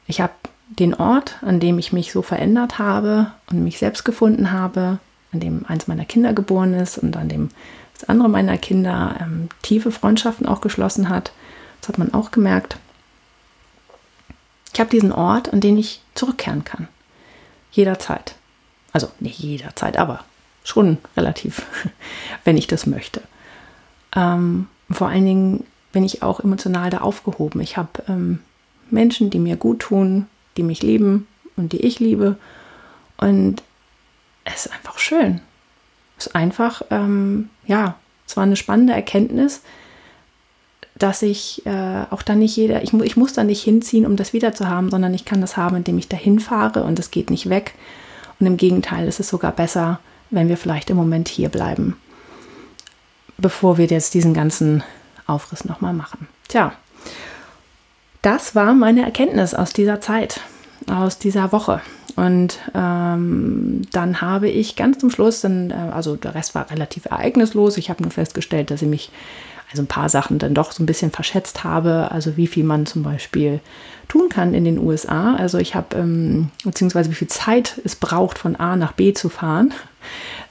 Ich 0.06 0.20
habe 0.20 0.32
den 0.68 0.94
Ort, 0.94 1.36
an 1.42 1.60
dem 1.60 1.78
ich 1.78 1.92
mich 1.92 2.12
so 2.12 2.22
verändert 2.22 2.78
habe 2.78 3.32
und 3.50 3.62
mich 3.62 3.78
selbst 3.78 4.04
gefunden 4.04 4.52
habe, 4.52 4.98
an 5.32 5.40
dem 5.40 5.64
eins 5.66 5.86
meiner 5.86 6.04
Kinder 6.04 6.32
geboren 6.32 6.74
ist 6.74 6.98
und 6.98 7.16
an 7.16 7.28
dem 7.28 7.50
das 7.94 8.08
andere 8.08 8.28
meiner 8.28 8.58
Kinder 8.58 9.16
ähm, 9.20 9.48
tiefe 9.62 9.90
Freundschaften 9.90 10.46
auch 10.46 10.60
geschlossen 10.60 11.08
hat. 11.08 11.32
Das 11.80 11.88
hat 11.88 11.98
man 11.98 12.12
auch 12.12 12.30
gemerkt. 12.30 12.76
Ich 14.74 14.80
habe 14.80 14.90
diesen 14.90 15.12
Ort, 15.12 15.52
an 15.52 15.60
den 15.60 15.78
ich 15.78 16.02
zurückkehren 16.14 16.64
kann. 16.64 16.88
Jederzeit. 17.70 18.34
Also 18.92 19.08
nicht 19.20 19.38
jederzeit, 19.38 19.96
aber 19.96 20.24
schon 20.64 20.98
relativ, 21.16 21.64
wenn 22.44 22.58
ich 22.58 22.66
das 22.66 22.86
möchte. 22.86 23.22
Ähm, 24.14 24.68
vor 24.90 25.08
allen 25.08 25.24
Dingen 25.24 25.64
bin 25.92 26.04
ich 26.04 26.22
auch 26.22 26.40
emotional 26.40 26.90
da 26.90 26.98
aufgehoben. 26.98 27.60
Ich 27.60 27.76
habe 27.76 28.02
ähm, 28.08 28.40
Menschen, 28.90 29.30
die 29.30 29.38
mir 29.38 29.56
gut 29.56 29.80
tun, 29.80 30.26
die 30.56 30.62
mich 30.62 30.82
lieben 30.82 31.26
und 31.56 31.72
die 31.72 31.80
ich 31.80 32.00
liebe. 32.00 32.36
Und 33.16 33.62
es 34.44 34.66
ist 34.66 34.72
einfach 34.72 34.98
schön. 34.98 35.40
Es 36.18 36.28
ist 36.28 36.34
einfach, 36.34 36.82
ähm, 36.90 37.50
ja, 37.66 37.96
es 38.26 38.36
war 38.36 38.44
eine 38.44 38.56
spannende 38.56 38.92
Erkenntnis, 38.92 39.62
dass 40.98 41.22
ich 41.22 41.64
äh, 41.66 42.04
auch 42.10 42.22
dann 42.22 42.38
nicht 42.38 42.56
jeder, 42.56 42.82
ich, 42.82 42.92
ich 42.92 43.16
muss 43.16 43.34
da 43.34 43.44
nicht 43.44 43.62
hinziehen, 43.62 44.06
um 44.06 44.16
das 44.16 44.32
wieder 44.32 44.54
zu 44.54 44.68
haben, 44.68 44.90
sondern 44.90 45.12
ich 45.12 45.24
kann 45.24 45.40
das 45.40 45.56
haben, 45.56 45.76
indem 45.76 45.98
ich 45.98 46.08
dahin 46.08 46.40
fahre 46.40 46.84
und 46.84 46.98
es 46.98 47.10
geht 47.10 47.30
nicht 47.30 47.50
weg. 47.50 47.74
Und 48.40 48.46
im 48.46 48.56
Gegenteil, 48.56 49.06
es 49.06 49.20
ist 49.20 49.28
sogar 49.28 49.52
besser, 49.52 50.00
wenn 50.30 50.48
wir 50.48 50.56
vielleicht 50.56 50.90
im 50.90 50.96
Moment 50.96 51.28
hier 51.28 51.48
bleiben, 51.48 51.96
bevor 53.36 53.78
wir 53.78 53.86
jetzt 53.86 54.14
diesen 54.14 54.34
ganzen 54.34 54.82
Aufriss 55.26 55.64
nochmal 55.64 55.92
machen. 55.92 56.28
Tja, 56.48 56.72
das 58.26 58.56
war 58.56 58.74
meine 58.74 59.04
Erkenntnis 59.04 59.54
aus 59.54 59.72
dieser 59.72 60.00
Zeit, 60.00 60.40
aus 60.90 61.18
dieser 61.18 61.52
Woche. 61.52 61.80
Und 62.16 62.58
ähm, 62.74 63.82
dann 63.92 64.20
habe 64.20 64.48
ich 64.48 64.74
ganz 64.74 64.98
zum 64.98 65.10
Schluss, 65.10 65.42
dann, 65.42 65.70
äh, 65.70 65.92
also 65.92 66.16
der 66.16 66.34
Rest 66.34 66.56
war 66.56 66.68
relativ 66.68 67.04
ereignislos. 67.04 67.76
Ich 67.76 67.88
habe 67.88 68.02
nur 68.02 68.10
festgestellt, 68.10 68.72
dass 68.72 68.82
ich 68.82 68.88
mich 68.88 69.12
also 69.70 69.84
ein 69.84 69.86
paar 69.86 70.08
Sachen 70.08 70.40
dann 70.40 70.54
doch 70.54 70.72
so 70.72 70.82
ein 70.82 70.86
bisschen 70.86 71.12
verschätzt 71.12 71.62
habe. 71.62 72.10
Also 72.10 72.36
wie 72.36 72.48
viel 72.48 72.64
man 72.64 72.86
zum 72.86 73.04
Beispiel 73.04 73.60
tun 74.08 74.28
kann 74.28 74.54
in 74.54 74.64
den 74.64 74.80
USA. 74.80 75.36
Also 75.36 75.58
ich 75.58 75.76
habe, 75.76 75.94
ähm, 75.96 76.50
beziehungsweise 76.64 77.10
wie 77.10 77.16
viel 77.16 77.28
Zeit 77.28 77.80
es 77.84 77.94
braucht, 77.94 78.38
von 78.38 78.56
A 78.56 78.74
nach 78.74 78.92
B 78.92 79.12
zu 79.12 79.28
fahren. 79.28 79.72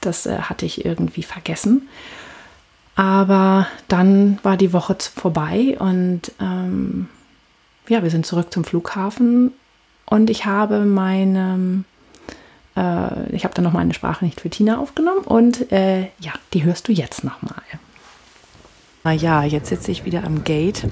Das 0.00 0.24
äh, 0.24 0.38
hatte 0.38 0.64
ich 0.64 0.86
irgendwie 0.86 1.24
vergessen. 1.24 1.88
Aber 2.94 3.66
dann 3.88 4.38
war 4.42 4.56
die 4.56 4.72
Woche 4.72 4.96
vorbei 5.14 5.76
und 5.78 6.32
ähm, 6.40 7.08
ja, 7.88 8.02
wir 8.02 8.10
sind 8.10 8.26
zurück 8.26 8.52
zum 8.52 8.64
Flughafen 8.64 9.52
und 10.06 10.30
ich 10.30 10.46
habe 10.46 10.84
meine, 10.84 11.84
äh, 12.76 13.34
ich 13.34 13.44
habe 13.44 13.54
dann 13.54 13.64
noch 13.64 13.72
meine 13.72 13.94
Sprache 13.94 14.24
nicht 14.24 14.40
für 14.40 14.50
Tina 14.50 14.78
aufgenommen 14.78 15.24
und 15.24 15.72
äh, 15.72 16.02
ja, 16.20 16.32
die 16.52 16.64
hörst 16.64 16.88
du 16.88 16.92
jetzt 16.92 17.24
nochmal. 17.24 17.62
Naja, 19.06 19.44
jetzt 19.44 19.68
sitze 19.68 19.92
ich 19.92 20.04
wieder 20.04 20.24
am 20.24 20.42
Gate 20.42 20.82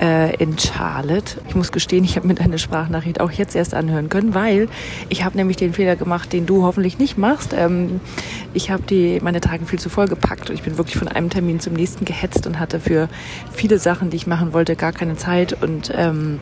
äh, 0.00 0.34
in 0.36 0.58
Charlotte. 0.58 1.38
Ich 1.46 1.54
muss 1.54 1.72
gestehen, 1.72 2.02
ich 2.02 2.16
habe 2.16 2.26
mir 2.26 2.34
deine 2.34 2.58
Sprachnachricht 2.58 3.20
auch 3.20 3.30
jetzt 3.30 3.54
erst 3.54 3.74
anhören 3.74 4.08
können, 4.08 4.32
weil 4.32 4.68
ich 5.10 5.24
habe 5.24 5.36
nämlich 5.36 5.58
den 5.58 5.74
Fehler 5.74 5.94
gemacht, 5.94 6.32
den 6.32 6.46
du 6.46 6.62
hoffentlich 6.62 6.98
nicht 6.98 7.18
machst. 7.18 7.52
Ähm, 7.52 8.00
ich 8.54 8.70
habe 8.70 8.82
die 8.82 9.20
meine 9.22 9.40
Tage 9.40 9.66
viel 9.66 9.78
zu 9.78 9.88
voll 9.88 10.08
gepackt 10.08 10.50
und 10.50 10.56
ich 10.56 10.62
bin 10.62 10.78
wirklich 10.78 10.96
von 10.96 11.08
einem 11.08 11.30
Termin 11.30 11.60
zum 11.60 11.74
nächsten 11.74 12.04
gehetzt 12.04 12.46
und 12.46 12.58
hatte 12.58 12.80
für 12.80 13.08
viele 13.52 13.78
Sachen, 13.78 14.10
die 14.10 14.16
ich 14.16 14.26
machen 14.26 14.52
wollte, 14.52 14.76
gar 14.76 14.92
keine 14.92 15.16
Zeit 15.16 15.62
und 15.62 15.92
ähm, 15.94 16.40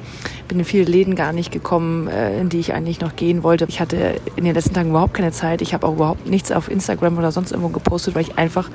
bin 0.48 0.58
in 0.58 0.64
viele 0.64 0.84
Läden 0.84 1.14
gar 1.14 1.32
nicht 1.32 1.52
gekommen, 1.52 2.08
äh, 2.08 2.38
in 2.40 2.48
die 2.48 2.60
ich 2.60 2.74
eigentlich 2.74 3.00
noch 3.00 3.16
gehen 3.16 3.42
wollte. 3.42 3.66
Ich 3.68 3.80
hatte 3.80 4.20
in 4.36 4.44
den 4.44 4.54
letzten 4.54 4.74
Tagen 4.74 4.90
überhaupt 4.90 5.14
keine 5.14 5.32
Zeit. 5.32 5.62
Ich 5.62 5.74
habe 5.74 5.86
auch 5.86 5.94
überhaupt 5.94 6.26
nichts 6.26 6.52
auf 6.52 6.70
Instagram 6.70 7.18
oder 7.18 7.32
sonst 7.32 7.50
irgendwo 7.50 7.70
gepostet, 7.70 8.14
weil 8.14 8.22
ich 8.22 8.38
einfach 8.38 8.70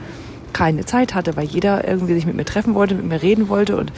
keine 0.53 0.85
Zeit 0.85 1.15
hatte, 1.15 1.35
weil 1.37 1.45
jeder 1.45 1.87
irgendwie 1.87 2.13
sich 2.13 2.25
mit 2.25 2.35
mir 2.35 2.45
treffen 2.45 2.73
wollte, 2.73 2.95
mit 2.95 3.05
mir 3.05 3.21
reden 3.21 3.47
wollte 3.47 3.77
und 3.77 3.93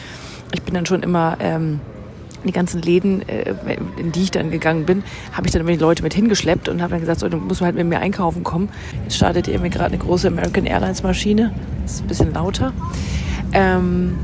ich 0.53 0.61
bin 0.61 0.75
dann 0.75 0.85
schon 0.85 1.01
immer 1.01 1.37
ähm, 1.39 1.79
die 2.47 2.51
ganzen 2.51 2.81
Läden, 2.81 3.27
äh, 3.27 3.55
in 3.97 4.11
die 4.11 4.23
ich 4.23 4.31
dann 4.31 4.51
gegangen 4.51 4.85
bin, 4.85 5.03
habe 5.31 5.47
ich 5.47 5.53
dann 5.53 5.61
immer 5.61 5.71
die 5.71 5.77
Leute 5.77 6.03
mit 6.03 6.13
hingeschleppt 6.13 6.69
und 6.69 6.81
habe 6.81 6.91
dann 6.91 7.01
gesagt, 7.01 7.19
so, 7.19 7.29
du 7.29 7.37
musst 7.37 7.61
halt 7.61 7.75
mit 7.75 7.87
mir 7.87 7.99
einkaufen 7.99 8.43
kommen. 8.43 8.69
Jetzt 9.03 9.17
startet 9.17 9.47
mir 9.47 9.69
gerade 9.69 9.93
eine 9.93 9.97
große 9.97 10.27
American 10.27 10.65
Airlines 10.65 11.03
Maschine. 11.03 11.53
Ist 11.85 12.01
ein 12.01 12.07
bisschen 12.07 12.33
lauter. 12.33 12.73
Ähm, 13.53 14.15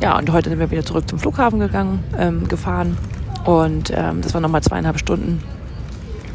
ja, 0.00 0.18
und 0.18 0.30
heute 0.32 0.50
sind 0.50 0.58
wir 0.58 0.70
wieder 0.70 0.84
zurück 0.84 1.08
zum 1.08 1.18
Flughafen 1.18 1.60
gegangen, 1.60 2.02
ähm, 2.18 2.48
gefahren. 2.48 2.98
Und 3.44 3.92
ähm, 3.94 4.20
das 4.20 4.34
waren 4.34 4.42
nochmal 4.42 4.62
zweieinhalb 4.62 4.98
Stunden. 4.98 5.42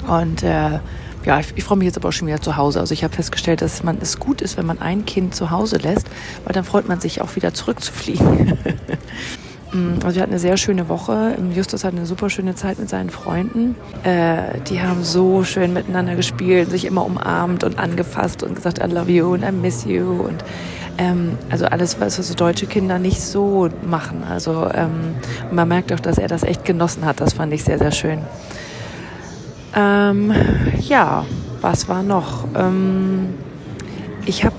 Und 0.07 0.43
äh, 0.43 0.79
ja, 1.25 1.39
ich, 1.39 1.47
ich 1.55 1.63
freue 1.65 1.77
mich 1.77 1.85
jetzt 1.85 1.97
aber 1.97 2.09
auch 2.09 2.13
schon 2.13 2.27
wieder 2.27 2.41
zu 2.41 2.55
Hause. 2.55 2.79
Also 2.79 2.93
ich 2.93 3.03
habe 3.03 3.13
festgestellt, 3.13 3.61
dass 3.61 3.83
man 3.83 3.97
es 3.99 4.19
gut 4.19 4.41
ist, 4.41 4.57
wenn 4.57 4.65
man 4.65 4.79
ein 4.79 5.05
Kind 5.05 5.35
zu 5.35 5.51
Hause 5.51 5.77
lässt, 5.77 6.07
weil 6.45 6.53
dann 6.53 6.63
freut 6.63 6.87
man 6.87 7.01
sich 7.01 7.21
auch 7.21 7.35
wieder 7.35 7.53
zurückzufliegen. 7.53 8.57
Mm, 9.77 9.99
also 10.03 10.15
wir 10.15 10.21
hatten 10.21 10.31
eine 10.31 10.39
sehr 10.39 10.57
schöne 10.57 10.89
Woche. 10.89 11.35
Justus 11.53 11.83
hat 11.83 11.93
eine 11.93 12.05
super 12.05 12.29
schöne 12.29 12.55
Zeit 12.55 12.79
mit 12.79 12.89
seinen 12.89 13.09
Freunden. 13.09 13.75
Äh, 14.03 14.59
die 14.69 14.81
haben 14.81 15.03
so 15.03 15.43
schön 15.43 15.73
miteinander 15.73 16.15
gespielt, 16.15 16.69
sich 16.69 16.85
immer 16.85 17.05
umarmt 17.05 17.63
und 17.63 17.77
angefasst 17.79 18.43
und 18.43 18.55
gesagt, 18.55 18.79
I 18.79 18.91
love 18.91 19.11
you 19.11 19.33
and 19.33 19.43
I 19.43 19.51
miss 19.51 19.85
you. 19.85 20.21
Und 20.21 20.43
ähm, 20.97 21.37
also 21.49 21.65
alles, 21.65 21.99
was 21.99 22.15
so 22.15 22.33
deutsche 22.33 22.65
Kinder 22.65 22.99
nicht 22.99 23.21
so 23.21 23.69
machen. 23.87 24.23
Also 24.29 24.69
ähm, 24.73 25.15
man 25.51 25.67
merkt 25.67 25.93
auch, 25.93 25.99
dass 25.99 26.17
er 26.17 26.27
das 26.27 26.43
echt 26.43 26.65
genossen 26.65 27.05
hat. 27.05 27.21
Das 27.21 27.33
fand 27.33 27.53
ich 27.53 27.63
sehr, 27.63 27.77
sehr 27.77 27.91
schön. 27.91 28.19
Ähm, 29.75 30.33
ja, 30.79 31.25
was 31.61 31.87
war 31.87 32.01
noch? 32.01 32.45
Ähm, 32.55 33.29
ich 34.25 34.43
habe 34.43 34.55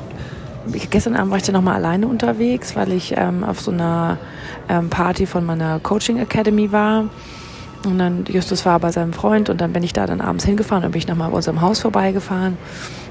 gestern 0.91 1.17
Abend 1.17 1.31
war 1.31 1.39
ich 1.39 1.45
dann 1.45 1.55
nochmal 1.55 1.77
alleine 1.77 2.07
unterwegs, 2.07 2.77
weil 2.77 2.93
ich 2.93 3.15
ähm, 3.17 3.45
auf 3.45 3.61
so 3.61 3.71
einer 3.71 4.19
ähm, 4.69 4.91
Party 4.91 5.27
von 5.27 5.45
meiner 5.45 5.81
Coaching 5.81 6.19
Academy 6.19 6.73
war. 6.73 7.05
Und 7.85 7.99
dann 7.99 8.25
Justus 8.29 8.67
war 8.67 8.81
bei 8.81 8.91
seinem 8.91 9.13
Freund 9.13 9.51
und 9.51 9.61
dann 9.61 9.73
bin 9.73 9.83
ich 9.83 9.93
da 9.93 10.07
dann 10.07 10.21
abends 10.21 10.45
hingefahren 10.45 10.85
und 10.85 10.91
bin 10.91 10.99
ich 10.99 11.07
nochmal 11.07 11.31
bei 11.31 11.37
unserem 11.37 11.61
Haus 11.61 11.81
vorbeigefahren. 11.81 12.59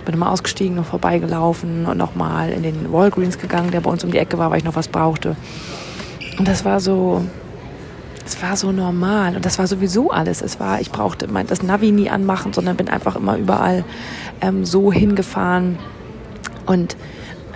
Bin 0.06 0.14
nochmal 0.14 0.34
ausgestiegen, 0.34 0.76
noch 0.76 0.86
vorbeigelaufen 0.86 1.86
und 1.86 1.98
nochmal 1.98 2.50
in 2.50 2.64
den 2.64 2.92
Walgreens 2.92 3.40
gegangen, 3.40 3.72
der 3.72 3.82
bei 3.82 3.90
uns 3.90 4.04
um 4.04 4.12
die 4.12 4.18
Ecke 4.18 4.38
war, 4.38 4.52
weil 4.52 4.60
ich 4.60 4.64
noch 4.64 4.76
was 4.76 4.88
brauchte. 4.88 5.36
Und 6.38 6.48
das 6.48 6.66
war 6.66 6.80
so, 6.80 7.24
es 8.26 8.42
war 8.42 8.58
so 8.58 8.72
normal 8.72 9.36
und 9.36 9.46
das 9.46 9.58
war 9.58 9.68
sowieso 9.68 10.12
alles. 10.12 10.42
Es 10.42 10.60
war, 10.60 10.82
ich 10.82 10.92
brauchte 10.92 11.28
mein, 11.28 11.48
das 11.48 11.64
Navi 11.64 11.92
nie 11.92 12.10
anmachen, 12.10 12.54
sondern 12.54 12.76
bin 12.76 12.90
einfach 12.90 13.16
immer 13.16 13.38
überall 13.38 13.86
ähm, 14.42 14.66
so 14.66 14.92
hingefahren 14.92 15.80
und 16.66 16.98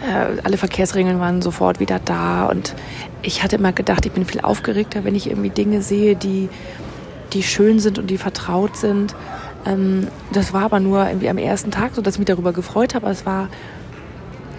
äh, 0.08 0.42
alle 0.44 0.58
Verkehrsregeln 0.58 1.20
waren 1.20 1.42
sofort 1.42 1.80
wieder 1.80 2.00
da 2.00 2.46
und 2.46 2.76
ich 3.22 3.44
hatte 3.44 3.58
immer 3.58 3.72
gedacht, 3.72 4.06
ich 4.06 4.12
bin 4.12 4.26
viel 4.26 4.42
aufgeregter, 4.42 5.04
wenn 5.04 5.16
ich 5.16 5.28
irgendwie 5.28 5.50
Dinge 5.50 5.82
sehe, 5.82 6.16
die, 6.16 6.50
die 7.34 7.44
schön 7.44 7.80
sind 7.80 8.00
und 8.00 8.08
die 8.08 8.18
vertraut 8.18 8.76
sind. 8.76 9.16
Ähm, 9.66 10.08
das 10.34 10.54
war 10.54 10.64
aber 10.64 10.80
nur 10.80 11.08
irgendwie 11.08 11.30
am 11.30 11.38
ersten 11.38 11.72
Tag 11.72 11.92
so, 11.94 12.02
dass 12.02 12.16
ich 12.16 12.20
mich 12.20 12.28
darüber 12.28 12.54
gefreut 12.54 12.96
habe. 12.96 13.10
Es 13.10 13.26
war 13.26 13.48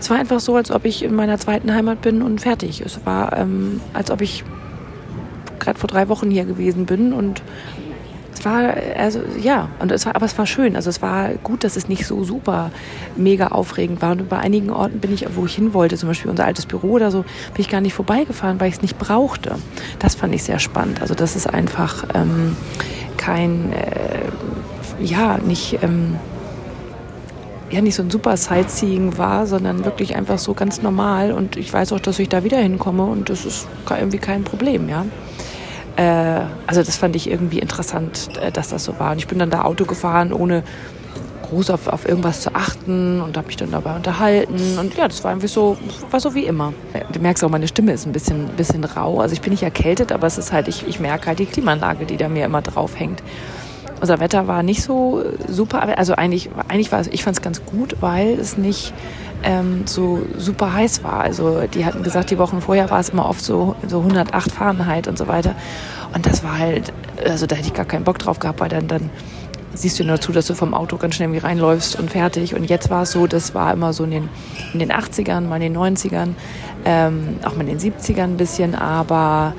es 0.02 0.10
war 0.10 0.18
einfach 0.18 0.40
so, 0.40 0.56
als 0.56 0.72
ob 0.72 0.84
ich 0.84 1.04
in 1.04 1.14
meiner 1.14 1.38
zweiten 1.38 1.72
Heimat 1.72 2.02
bin 2.02 2.22
und 2.22 2.40
fertig. 2.40 2.80
Es 2.80 3.06
war, 3.06 3.38
ähm, 3.38 3.80
als 3.92 4.10
ob 4.10 4.20
ich 4.20 4.42
gerade 5.60 5.78
vor 5.78 5.86
drei 5.86 6.08
Wochen 6.08 6.28
hier 6.28 6.44
gewesen 6.44 6.86
bin 6.86 7.12
und 7.12 7.40
war, 8.44 8.74
also 8.96 9.20
ja, 9.40 9.68
und 9.78 9.92
es 9.92 10.06
war, 10.06 10.16
aber 10.16 10.26
es 10.26 10.36
war 10.36 10.46
schön. 10.46 10.76
Also 10.76 10.90
es 10.90 11.02
war 11.02 11.30
gut, 11.42 11.64
dass 11.64 11.76
es 11.76 11.88
nicht 11.88 12.06
so 12.06 12.24
super 12.24 12.70
mega 13.16 13.48
aufregend 13.48 14.02
war. 14.02 14.12
Und 14.12 14.28
bei 14.28 14.38
einigen 14.38 14.70
Orten 14.70 15.00
bin 15.00 15.12
ich, 15.12 15.26
wo 15.34 15.46
ich 15.46 15.54
hin 15.54 15.74
wollte, 15.74 15.96
zum 15.96 16.08
Beispiel 16.08 16.30
unser 16.30 16.44
altes 16.44 16.66
Büro 16.66 16.92
oder 16.92 17.10
so, 17.10 17.22
bin 17.22 17.58
ich 17.58 17.68
gar 17.68 17.80
nicht 17.80 17.94
vorbeigefahren, 17.94 18.60
weil 18.60 18.68
ich 18.68 18.76
es 18.76 18.82
nicht 18.82 18.98
brauchte. 18.98 19.56
Das 19.98 20.14
fand 20.14 20.34
ich 20.34 20.42
sehr 20.42 20.58
spannend. 20.58 21.00
Also 21.00 21.14
das 21.14 21.36
ist 21.36 21.52
einfach 21.52 22.04
ähm, 22.14 22.56
kein, 23.16 23.72
äh, 23.72 25.02
ja, 25.02 25.38
nicht. 25.38 25.78
Ähm, 25.82 26.16
ja 27.72 27.80
nicht 27.80 27.94
so 27.94 28.02
ein 28.02 28.10
super 28.10 28.36
Sightseeing 28.36 29.16
war, 29.16 29.46
sondern 29.46 29.84
wirklich 29.86 30.14
einfach 30.14 30.38
so 30.38 30.52
ganz 30.52 30.82
normal. 30.82 31.32
Und 31.32 31.56
ich 31.56 31.72
weiß 31.72 31.92
auch, 31.92 32.00
dass 32.00 32.18
ich 32.18 32.28
da 32.28 32.44
wieder 32.44 32.58
hinkomme 32.58 33.04
und 33.04 33.30
das 33.30 33.46
ist 33.46 33.66
irgendwie 33.88 34.18
kein 34.18 34.44
Problem, 34.44 34.88
ja. 34.88 35.06
Äh, 35.96 36.40
also 36.66 36.82
das 36.82 36.96
fand 36.96 37.16
ich 37.16 37.30
irgendwie 37.30 37.58
interessant, 37.58 38.28
äh, 38.40 38.50
dass 38.50 38.70
das 38.70 38.84
so 38.84 38.98
war. 38.98 39.12
Und 39.12 39.18
ich 39.18 39.26
bin 39.26 39.38
dann 39.38 39.50
da 39.50 39.62
Auto 39.62 39.84
gefahren, 39.84 40.32
ohne 40.32 40.62
groß 41.52 41.70
auf, 41.70 41.86
auf 41.88 42.08
irgendwas 42.08 42.40
zu 42.40 42.54
achten 42.54 43.20
und 43.20 43.36
habe 43.36 43.46
mich 43.46 43.56
dann 43.56 43.70
dabei 43.70 43.94
unterhalten. 43.94 44.78
Und 44.78 44.96
ja, 44.96 45.06
das 45.06 45.22
war 45.22 45.32
irgendwie 45.32 45.48
so, 45.48 45.76
war 46.10 46.18
so 46.18 46.34
wie 46.34 46.46
immer. 46.46 46.72
Du 47.12 47.20
merkst 47.20 47.44
auch, 47.44 47.50
meine 47.50 47.68
Stimme 47.68 47.92
ist 47.92 48.06
ein 48.06 48.12
bisschen, 48.12 48.48
bisschen 48.56 48.84
rau. 48.84 49.20
Also 49.20 49.34
ich 49.34 49.42
bin 49.42 49.50
nicht 49.50 49.62
erkältet, 49.62 50.12
aber 50.12 50.26
es 50.26 50.38
ist 50.38 50.52
halt, 50.52 50.66
ich, 50.68 50.88
ich 50.88 50.98
merke 50.98 51.26
halt 51.26 51.38
die 51.38 51.46
Klimaanlage, 51.46 52.06
die 52.06 52.16
da 52.16 52.28
mir 52.28 52.46
immer 52.46 52.62
drauf 52.62 52.98
hängt. 52.98 53.22
Unser 54.00 54.18
Wetter 54.18 54.48
war 54.48 54.62
nicht 54.62 54.82
so 54.82 55.22
super, 55.46 55.96
also 55.96 56.14
eigentlich, 56.14 56.50
eigentlich 56.68 56.90
war 56.90 57.00
es, 57.00 57.06
ich 57.06 57.22
fand 57.22 57.36
es 57.36 57.42
ganz 57.42 57.64
gut, 57.64 57.96
weil 58.00 58.30
es 58.30 58.56
nicht 58.56 58.92
ähm, 59.42 59.86
so 59.86 60.22
super 60.36 60.72
heiß 60.72 61.04
war. 61.04 61.20
Also 61.20 61.62
die 61.66 61.84
hatten 61.84 62.02
gesagt, 62.02 62.30
die 62.30 62.38
Wochen 62.38 62.60
vorher 62.60 62.90
war 62.90 63.00
es 63.00 63.10
immer 63.10 63.28
oft 63.28 63.42
so, 63.42 63.76
so 63.88 63.98
108 63.98 64.52
Fahrenheit 64.52 65.08
und 65.08 65.18
so 65.18 65.28
weiter. 65.28 65.54
Und 66.14 66.26
das 66.26 66.44
war 66.44 66.58
halt, 66.58 66.92
also 67.24 67.46
da 67.46 67.56
hätte 67.56 67.68
ich 67.68 67.74
gar 67.74 67.84
keinen 67.84 68.04
Bock 68.04 68.18
drauf 68.18 68.38
gehabt, 68.38 68.60
weil 68.60 68.68
dann, 68.68 68.88
dann 68.88 69.10
siehst 69.74 69.98
du 69.98 70.04
nur 70.04 70.20
zu, 70.20 70.32
dass 70.32 70.46
du 70.46 70.54
vom 70.54 70.74
Auto 70.74 70.96
ganz 70.96 71.14
schnell 71.14 71.28
irgendwie 71.28 71.46
reinläufst 71.46 71.98
und 71.98 72.10
fertig. 72.10 72.54
Und 72.54 72.64
jetzt 72.64 72.90
war 72.90 73.02
es 73.02 73.12
so, 73.12 73.26
das 73.26 73.54
war 73.54 73.72
immer 73.72 73.92
so 73.92 74.04
in 74.04 74.10
den, 74.10 74.28
in 74.72 74.78
den 74.78 74.92
80ern, 74.92 75.42
mal 75.42 75.60
in 75.62 75.72
den 75.72 75.76
90ern, 75.76 76.30
ähm, 76.84 77.36
auch 77.44 77.56
mal 77.56 77.66
in 77.66 77.78
den 77.78 77.92
70ern 77.92 78.22
ein 78.24 78.36
bisschen, 78.36 78.74
aber 78.74 79.54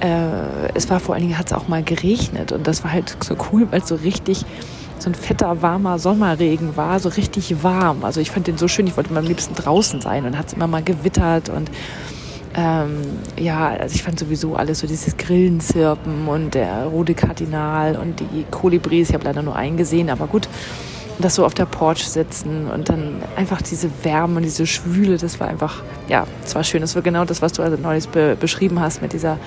äh, 0.00 0.72
es 0.74 0.90
war 0.90 0.98
vor 1.00 1.14
allen 1.14 1.24
Dingen, 1.24 1.38
hat 1.38 1.46
es 1.46 1.52
auch 1.52 1.68
mal 1.68 1.82
geregnet 1.82 2.50
und 2.50 2.66
das 2.66 2.82
war 2.82 2.92
halt 2.92 3.16
so 3.22 3.36
cool, 3.52 3.68
weil 3.70 3.80
es 3.80 3.88
so 3.88 3.94
richtig 3.94 4.44
so 5.02 5.10
ein 5.10 5.14
fetter, 5.14 5.62
warmer 5.62 5.98
Sommerregen 5.98 6.76
war, 6.76 6.98
so 7.00 7.08
richtig 7.08 7.62
warm. 7.62 8.04
Also 8.04 8.20
ich 8.20 8.30
fand 8.30 8.46
den 8.46 8.58
so 8.58 8.68
schön, 8.68 8.86
ich 8.86 8.96
wollte 8.96 9.16
am 9.16 9.24
liebsten 9.24 9.54
draußen 9.54 10.00
sein 10.00 10.24
und 10.24 10.38
hat 10.38 10.48
es 10.48 10.52
immer 10.52 10.66
mal 10.66 10.82
gewittert 10.82 11.48
und 11.48 11.70
ähm, 12.54 13.00
ja, 13.38 13.68
also 13.68 13.94
ich 13.94 14.02
fand 14.02 14.18
sowieso 14.18 14.56
alles 14.56 14.80
so 14.80 14.86
dieses 14.86 15.16
Grillenzirpen 15.16 16.28
und 16.28 16.54
der 16.54 16.84
rote 16.84 17.14
Kardinal 17.14 17.96
und 17.96 18.20
die 18.20 18.44
Kolibris, 18.50 19.08
ich 19.08 19.14
habe 19.14 19.24
leider 19.24 19.42
nur 19.42 19.56
einen 19.56 19.78
gesehen, 19.78 20.10
aber 20.10 20.26
gut, 20.26 20.48
das 21.18 21.34
so 21.34 21.44
auf 21.44 21.54
der 21.54 21.66
Porch 21.66 22.06
sitzen 22.06 22.68
und 22.70 22.88
dann 22.88 23.22
einfach 23.36 23.62
diese 23.62 23.90
Wärme 24.02 24.36
und 24.36 24.42
diese 24.42 24.66
Schwüle, 24.66 25.16
das 25.16 25.40
war 25.40 25.48
einfach, 25.48 25.82
ja, 26.08 26.26
es 26.44 26.54
war 26.54 26.64
schön. 26.64 26.80
Das 26.80 26.94
war 26.94 27.02
genau 27.02 27.24
das, 27.24 27.42
was 27.42 27.52
du 27.52 27.62
also 27.62 27.76
neulich 27.76 28.08
be 28.08 28.36
beschrieben 28.38 28.80
hast 28.80 29.02
mit 29.02 29.12
dieser 29.12 29.38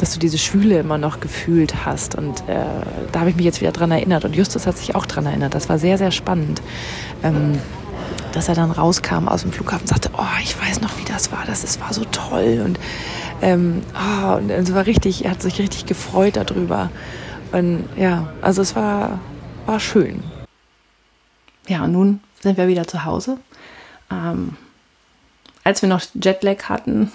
dass 0.00 0.14
du 0.14 0.18
diese 0.18 0.38
Schwüle 0.38 0.78
immer 0.78 0.98
noch 0.98 1.20
gefühlt 1.20 1.84
hast. 1.84 2.14
Und 2.14 2.40
äh, 2.48 2.64
da 3.12 3.20
habe 3.20 3.30
ich 3.30 3.36
mich 3.36 3.44
jetzt 3.44 3.60
wieder 3.60 3.72
dran 3.72 3.90
erinnert. 3.90 4.24
Und 4.24 4.34
Justus 4.34 4.66
hat 4.66 4.78
sich 4.78 4.94
auch 4.94 5.04
dran 5.04 5.26
erinnert. 5.26 5.54
Das 5.54 5.68
war 5.68 5.78
sehr, 5.78 5.98
sehr 5.98 6.10
spannend. 6.10 6.62
Ähm, 7.22 7.58
dass 8.32 8.48
er 8.48 8.54
dann 8.54 8.70
rauskam 8.70 9.28
aus 9.28 9.42
dem 9.42 9.52
Flughafen 9.52 9.82
und 9.82 9.88
sagte, 9.88 10.10
oh, 10.16 10.40
ich 10.42 10.58
weiß 10.60 10.80
noch, 10.80 10.98
wie 10.98 11.04
das 11.04 11.32
war, 11.32 11.44
das, 11.46 11.62
das 11.62 11.80
war 11.80 11.92
so 11.92 12.04
toll. 12.04 12.62
Und, 12.64 12.78
ähm, 13.42 13.82
oh, 13.94 14.36
und 14.36 14.50
es 14.50 14.72
war 14.72 14.86
richtig, 14.86 15.24
er 15.24 15.32
hat 15.32 15.42
sich 15.42 15.58
richtig 15.58 15.86
gefreut 15.86 16.36
darüber. 16.36 16.90
Und 17.52 17.88
ja, 17.96 18.32
also 18.40 18.62
es 18.62 18.76
war, 18.76 19.18
war 19.66 19.80
schön. 19.80 20.22
Ja, 21.66 21.84
und 21.84 21.92
nun 21.92 22.20
sind 22.40 22.56
wir 22.56 22.68
wieder 22.68 22.86
zu 22.86 23.04
Hause. 23.04 23.38
Ähm, 24.10 24.56
als 25.64 25.82
wir 25.82 25.88
noch 25.88 26.02
Jetlag 26.14 26.64
hatten, 26.68 27.12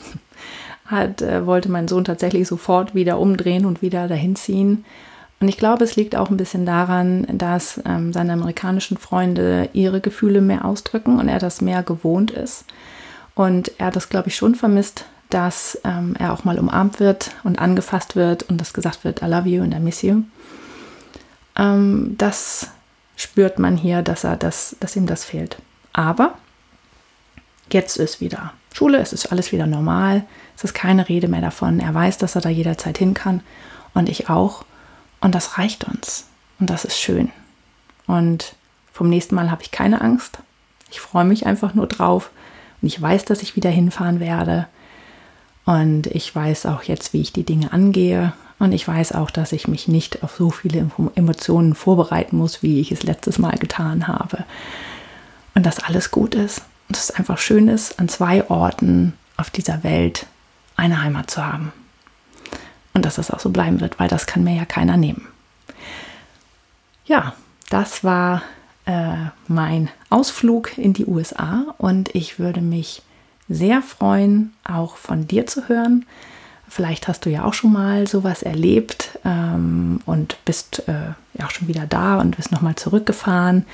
hat, 0.86 1.22
äh, 1.22 1.46
wollte 1.46 1.70
mein 1.70 1.88
Sohn 1.88 2.06
tatsächlich 2.06 2.48
sofort 2.48 2.94
wieder 2.96 3.20
umdrehen 3.20 3.66
und 3.66 3.82
wieder 3.82 4.08
dahin 4.08 4.36
ziehen. 4.36 4.86
Und 5.40 5.50
ich 5.50 5.58
glaube, 5.58 5.84
es 5.84 5.96
liegt 5.96 6.16
auch 6.16 6.30
ein 6.30 6.38
bisschen 6.38 6.66
daran, 6.66 7.28
dass 7.32 7.82
ähm, 7.86 8.14
seine 8.14 8.34
amerikanischen 8.34 8.98
Freunde 8.98 9.70
ihre 9.74 10.00
Gefühle 10.00 10.42
mehr 10.42 10.66
ausdrücken 10.66 11.20
und 11.20 11.28
er 11.28 11.40
das 11.40 11.62
mehr 11.62 11.84
gewohnt 11.84 12.32
ist. 12.32 12.66
Und 13.34 13.72
er 13.80 13.92
das, 13.92 14.10
glaube 14.10 14.30
ich, 14.30 14.36
schon 14.36 14.56
vermisst, 14.56 15.06
dass 15.30 15.80
ähm, 15.84 16.16
er 16.18 16.32
auch 16.32 16.46
mal 16.46 16.58
umarmt 16.58 17.00
wird 17.00 17.32
und 17.44 17.60
angefasst 17.60 18.16
wird 18.16 18.44
und 18.44 18.62
das 18.62 18.74
gesagt 18.74 19.04
wird, 19.04 19.22
I 19.22 19.26
love 19.26 19.50
you 19.50 19.62
and 19.62 19.74
I 19.74 19.80
miss 19.80 20.02
you. 20.04 20.22
Ähm, 21.58 22.16
das 22.18 22.70
spürt 23.18 23.60
man 23.60 23.76
hier, 23.76 24.02
dass, 24.02 24.24
er 24.24 24.38
das, 24.38 24.78
dass 24.80 24.96
ihm 24.96 25.06
das 25.06 25.26
fehlt. 25.26 25.58
Aber 25.92 26.36
jetzt 27.72 27.98
ist 27.98 28.22
wieder 28.22 28.54
Schule, 28.76 28.98
es 28.98 29.14
ist 29.14 29.32
alles 29.32 29.54
wieder 29.54 29.68
normal. 29.68 30.26
Es 30.58 30.66
ist 30.66 30.74
keine 30.74 31.08
Rede 31.08 31.30
mehr 31.30 31.40
davon. 31.40 31.80
Er 31.80 31.94
weiß, 31.94 32.18
dass 32.18 32.36
er 32.36 32.42
da 32.42 32.50
jederzeit 32.50 32.98
hin 32.98 33.14
kann 33.14 33.42
und 33.94 34.10
ich 34.10 34.30
auch. 34.30 34.66
Und 35.22 35.34
das 35.34 35.58
reicht 35.58 35.86
uns. 35.86 36.26
Und 36.60 36.70
das 36.70 36.84
ist 36.84 37.00
schön. 37.00 37.32
Und 38.06 38.56
vom 38.92 39.10
nächsten 39.10 39.34
Mal 39.34 39.50
habe 39.50 39.62
ich 39.62 39.72
keine 39.72 40.02
Angst. 40.02 40.40
Ich 40.92 41.00
freue 41.00 41.24
mich 41.24 41.46
einfach 41.46 41.74
nur 41.74 41.88
drauf. 41.88 42.32
Und 42.82 42.88
ich 42.90 43.02
weiß, 43.02 43.24
dass 43.24 43.42
ich 43.42 43.56
wieder 43.56 43.70
hinfahren 43.70 44.20
werde. 44.20 44.68
Und 45.64 46.08
ich 46.08 46.36
weiß 46.36 46.66
auch 46.66 46.84
jetzt, 46.84 47.14
wie 47.14 47.22
ich 47.22 47.32
die 47.32 47.46
Dinge 47.46 47.72
angehe. 47.72 48.34
Und 48.60 48.74
ich 48.74 48.86
weiß 48.86 49.14
auch, 49.14 49.32
dass 49.32 49.54
ich 49.54 49.70
mich 49.70 49.88
nicht 49.88 50.22
auf 50.22 50.36
so 50.36 50.50
viele 50.50 50.92
Emotionen 51.16 51.76
vorbereiten 51.76 52.36
muss, 52.36 52.62
wie 52.62 52.82
ich 52.82 52.92
es 52.92 53.04
letztes 53.04 53.40
Mal 53.40 53.58
getan 53.58 54.10
habe. 54.10 54.44
Und 55.54 55.66
dass 55.66 55.80
alles 55.80 56.12
gut 56.12 56.36
ist. 56.36 56.62
Dass 56.90 57.06
es 57.06 57.12
einfach 57.12 57.38
schön 57.38 57.68
ist, 57.68 58.00
an 58.00 58.10
zwei 58.10 58.50
Orten 58.50 59.14
auf 59.38 59.50
dieser 59.50 59.84
Welt 59.84 60.28
eine 60.76 61.02
Heimat 61.02 61.30
zu 61.30 61.46
haben. 61.46 61.74
Und 62.94 63.06
dass 63.06 63.16
das 63.16 63.32
auch 63.32 63.40
so 63.40 63.50
bleiben 63.50 63.82
wird, 63.82 64.00
weil 64.00 64.08
das 64.08 64.26
kann 64.26 64.44
mir 64.44 64.56
ja 64.56 64.66
keiner 64.66 64.98
nehmen. 64.98 65.28
Ja, 67.06 67.34
das 67.70 68.04
war 68.04 68.42
äh, 68.86 69.16
mein 69.48 69.90
Ausflug 70.10 70.78
in 70.78 70.94
die 70.94 71.06
USA 71.06 71.66
und 71.78 72.14
ich 72.16 72.40
würde 72.40 72.62
mich 72.62 73.02
sehr 73.50 73.82
freuen, 73.82 74.54
auch 74.64 74.98
von 74.98 75.28
dir 75.28 75.46
zu 75.46 75.68
hören. 75.68 76.06
Vielleicht 76.68 77.08
hast 77.08 77.26
du 77.26 77.30
ja 77.30 77.46
auch 77.46 77.54
schon 77.54 77.72
mal 77.72 78.08
sowas 78.08 78.44
erlebt 78.44 79.20
ähm, 79.24 80.02
und 80.06 80.38
bist 80.46 80.88
äh, 80.88 81.14
ja 81.34 81.46
auch 81.46 81.52
schon 81.52 81.68
wieder 81.68 81.86
da 81.88 82.20
und 82.20 82.38
bist 82.38 82.52
nochmal 82.52 82.76
zurückgefahren. 82.76 83.66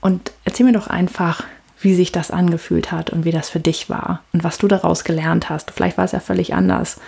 Und 0.00 0.32
erzähl 0.44 0.66
mir 0.66 0.72
doch 0.72 0.86
einfach, 0.86 1.44
wie 1.80 1.94
sich 1.94 2.12
das 2.12 2.30
angefühlt 2.30 2.92
hat 2.92 3.10
und 3.10 3.24
wie 3.24 3.30
das 3.30 3.48
für 3.50 3.60
dich 3.60 3.88
war 3.88 4.22
und 4.32 4.44
was 4.44 4.58
du 4.58 4.68
daraus 4.68 5.04
gelernt 5.04 5.48
hast. 5.48 5.70
Vielleicht 5.70 5.96
war 5.96 6.04
es 6.04 6.12
ja 6.12 6.20
völlig 6.20 6.52
anders. 6.54 7.00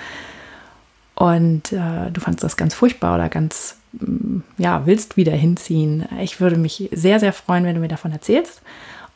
Und 1.14 1.72
äh, 1.72 2.10
du 2.12 2.20
fandest 2.20 2.44
das 2.44 2.56
ganz 2.56 2.72
furchtbar 2.74 3.16
oder 3.16 3.28
ganz, 3.28 3.76
mm, 3.92 4.38
ja, 4.58 4.86
willst 4.86 5.16
wieder 5.16 5.32
hinziehen. 5.32 6.06
Ich 6.20 6.40
würde 6.40 6.56
mich 6.56 6.88
sehr, 6.92 7.18
sehr 7.20 7.32
freuen, 7.32 7.64
wenn 7.64 7.74
du 7.74 7.80
mir 7.80 7.88
davon 7.88 8.12
erzählst. 8.12 8.62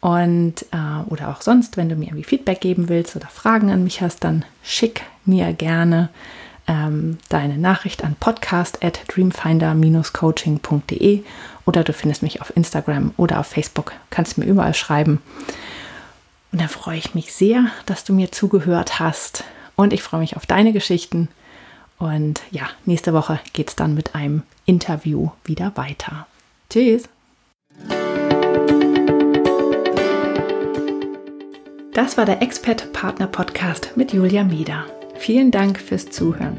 Und, 0.00 0.66
äh, 0.72 1.02
oder 1.08 1.28
auch 1.30 1.40
sonst, 1.40 1.76
wenn 1.78 1.88
du 1.88 1.96
mir 1.96 2.06
irgendwie 2.06 2.24
Feedback 2.24 2.60
geben 2.60 2.90
willst 2.90 3.16
oder 3.16 3.28
Fragen 3.28 3.70
an 3.70 3.84
mich 3.84 4.02
hast, 4.02 4.22
dann 4.22 4.44
schick 4.62 5.02
mir 5.24 5.54
gerne 5.54 6.10
ähm, 6.66 7.16
deine 7.30 7.56
Nachricht 7.56 8.04
an 8.04 8.16
podcast 8.20 8.84
at 8.84 9.00
dreamfinder-coaching.de 9.08 11.22
oder 11.64 11.84
du 11.84 11.92
findest 11.92 12.22
mich 12.22 12.40
auf 12.40 12.56
Instagram 12.56 13.12
oder 13.16 13.40
auf 13.40 13.46
Facebook, 13.46 13.92
kannst 14.10 14.38
mir 14.38 14.46
überall 14.46 14.74
schreiben. 14.74 15.22
Und 16.52 16.60
dann 16.60 16.68
freue 16.68 16.98
ich 16.98 17.14
mich 17.14 17.32
sehr, 17.32 17.66
dass 17.86 18.04
du 18.04 18.12
mir 18.12 18.30
zugehört 18.30 19.00
hast 19.00 19.44
und 19.76 19.92
ich 19.92 20.02
freue 20.02 20.20
mich 20.20 20.36
auf 20.36 20.46
deine 20.46 20.72
Geschichten. 20.72 21.28
Und 21.98 22.42
ja, 22.50 22.68
nächste 22.84 23.12
Woche 23.12 23.40
geht 23.52 23.70
es 23.70 23.76
dann 23.76 23.94
mit 23.94 24.14
einem 24.14 24.42
Interview 24.66 25.30
wieder 25.44 25.72
weiter. 25.76 26.26
Tschüss! 26.70 27.08
Das 31.92 32.16
war 32.16 32.26
der 32.26 32.42
Expert 32.42 32.92
Partner 32.92 33.28
Podcast 33.28 33.92
mit 33.94 34.12
Julia 34.12 34.42
Meder. 34.42 34.86
Vielen 35.16 35.52
Dank 35.52 35.78
fürs 35.80 36.06
Zuhören. 36.06 36.58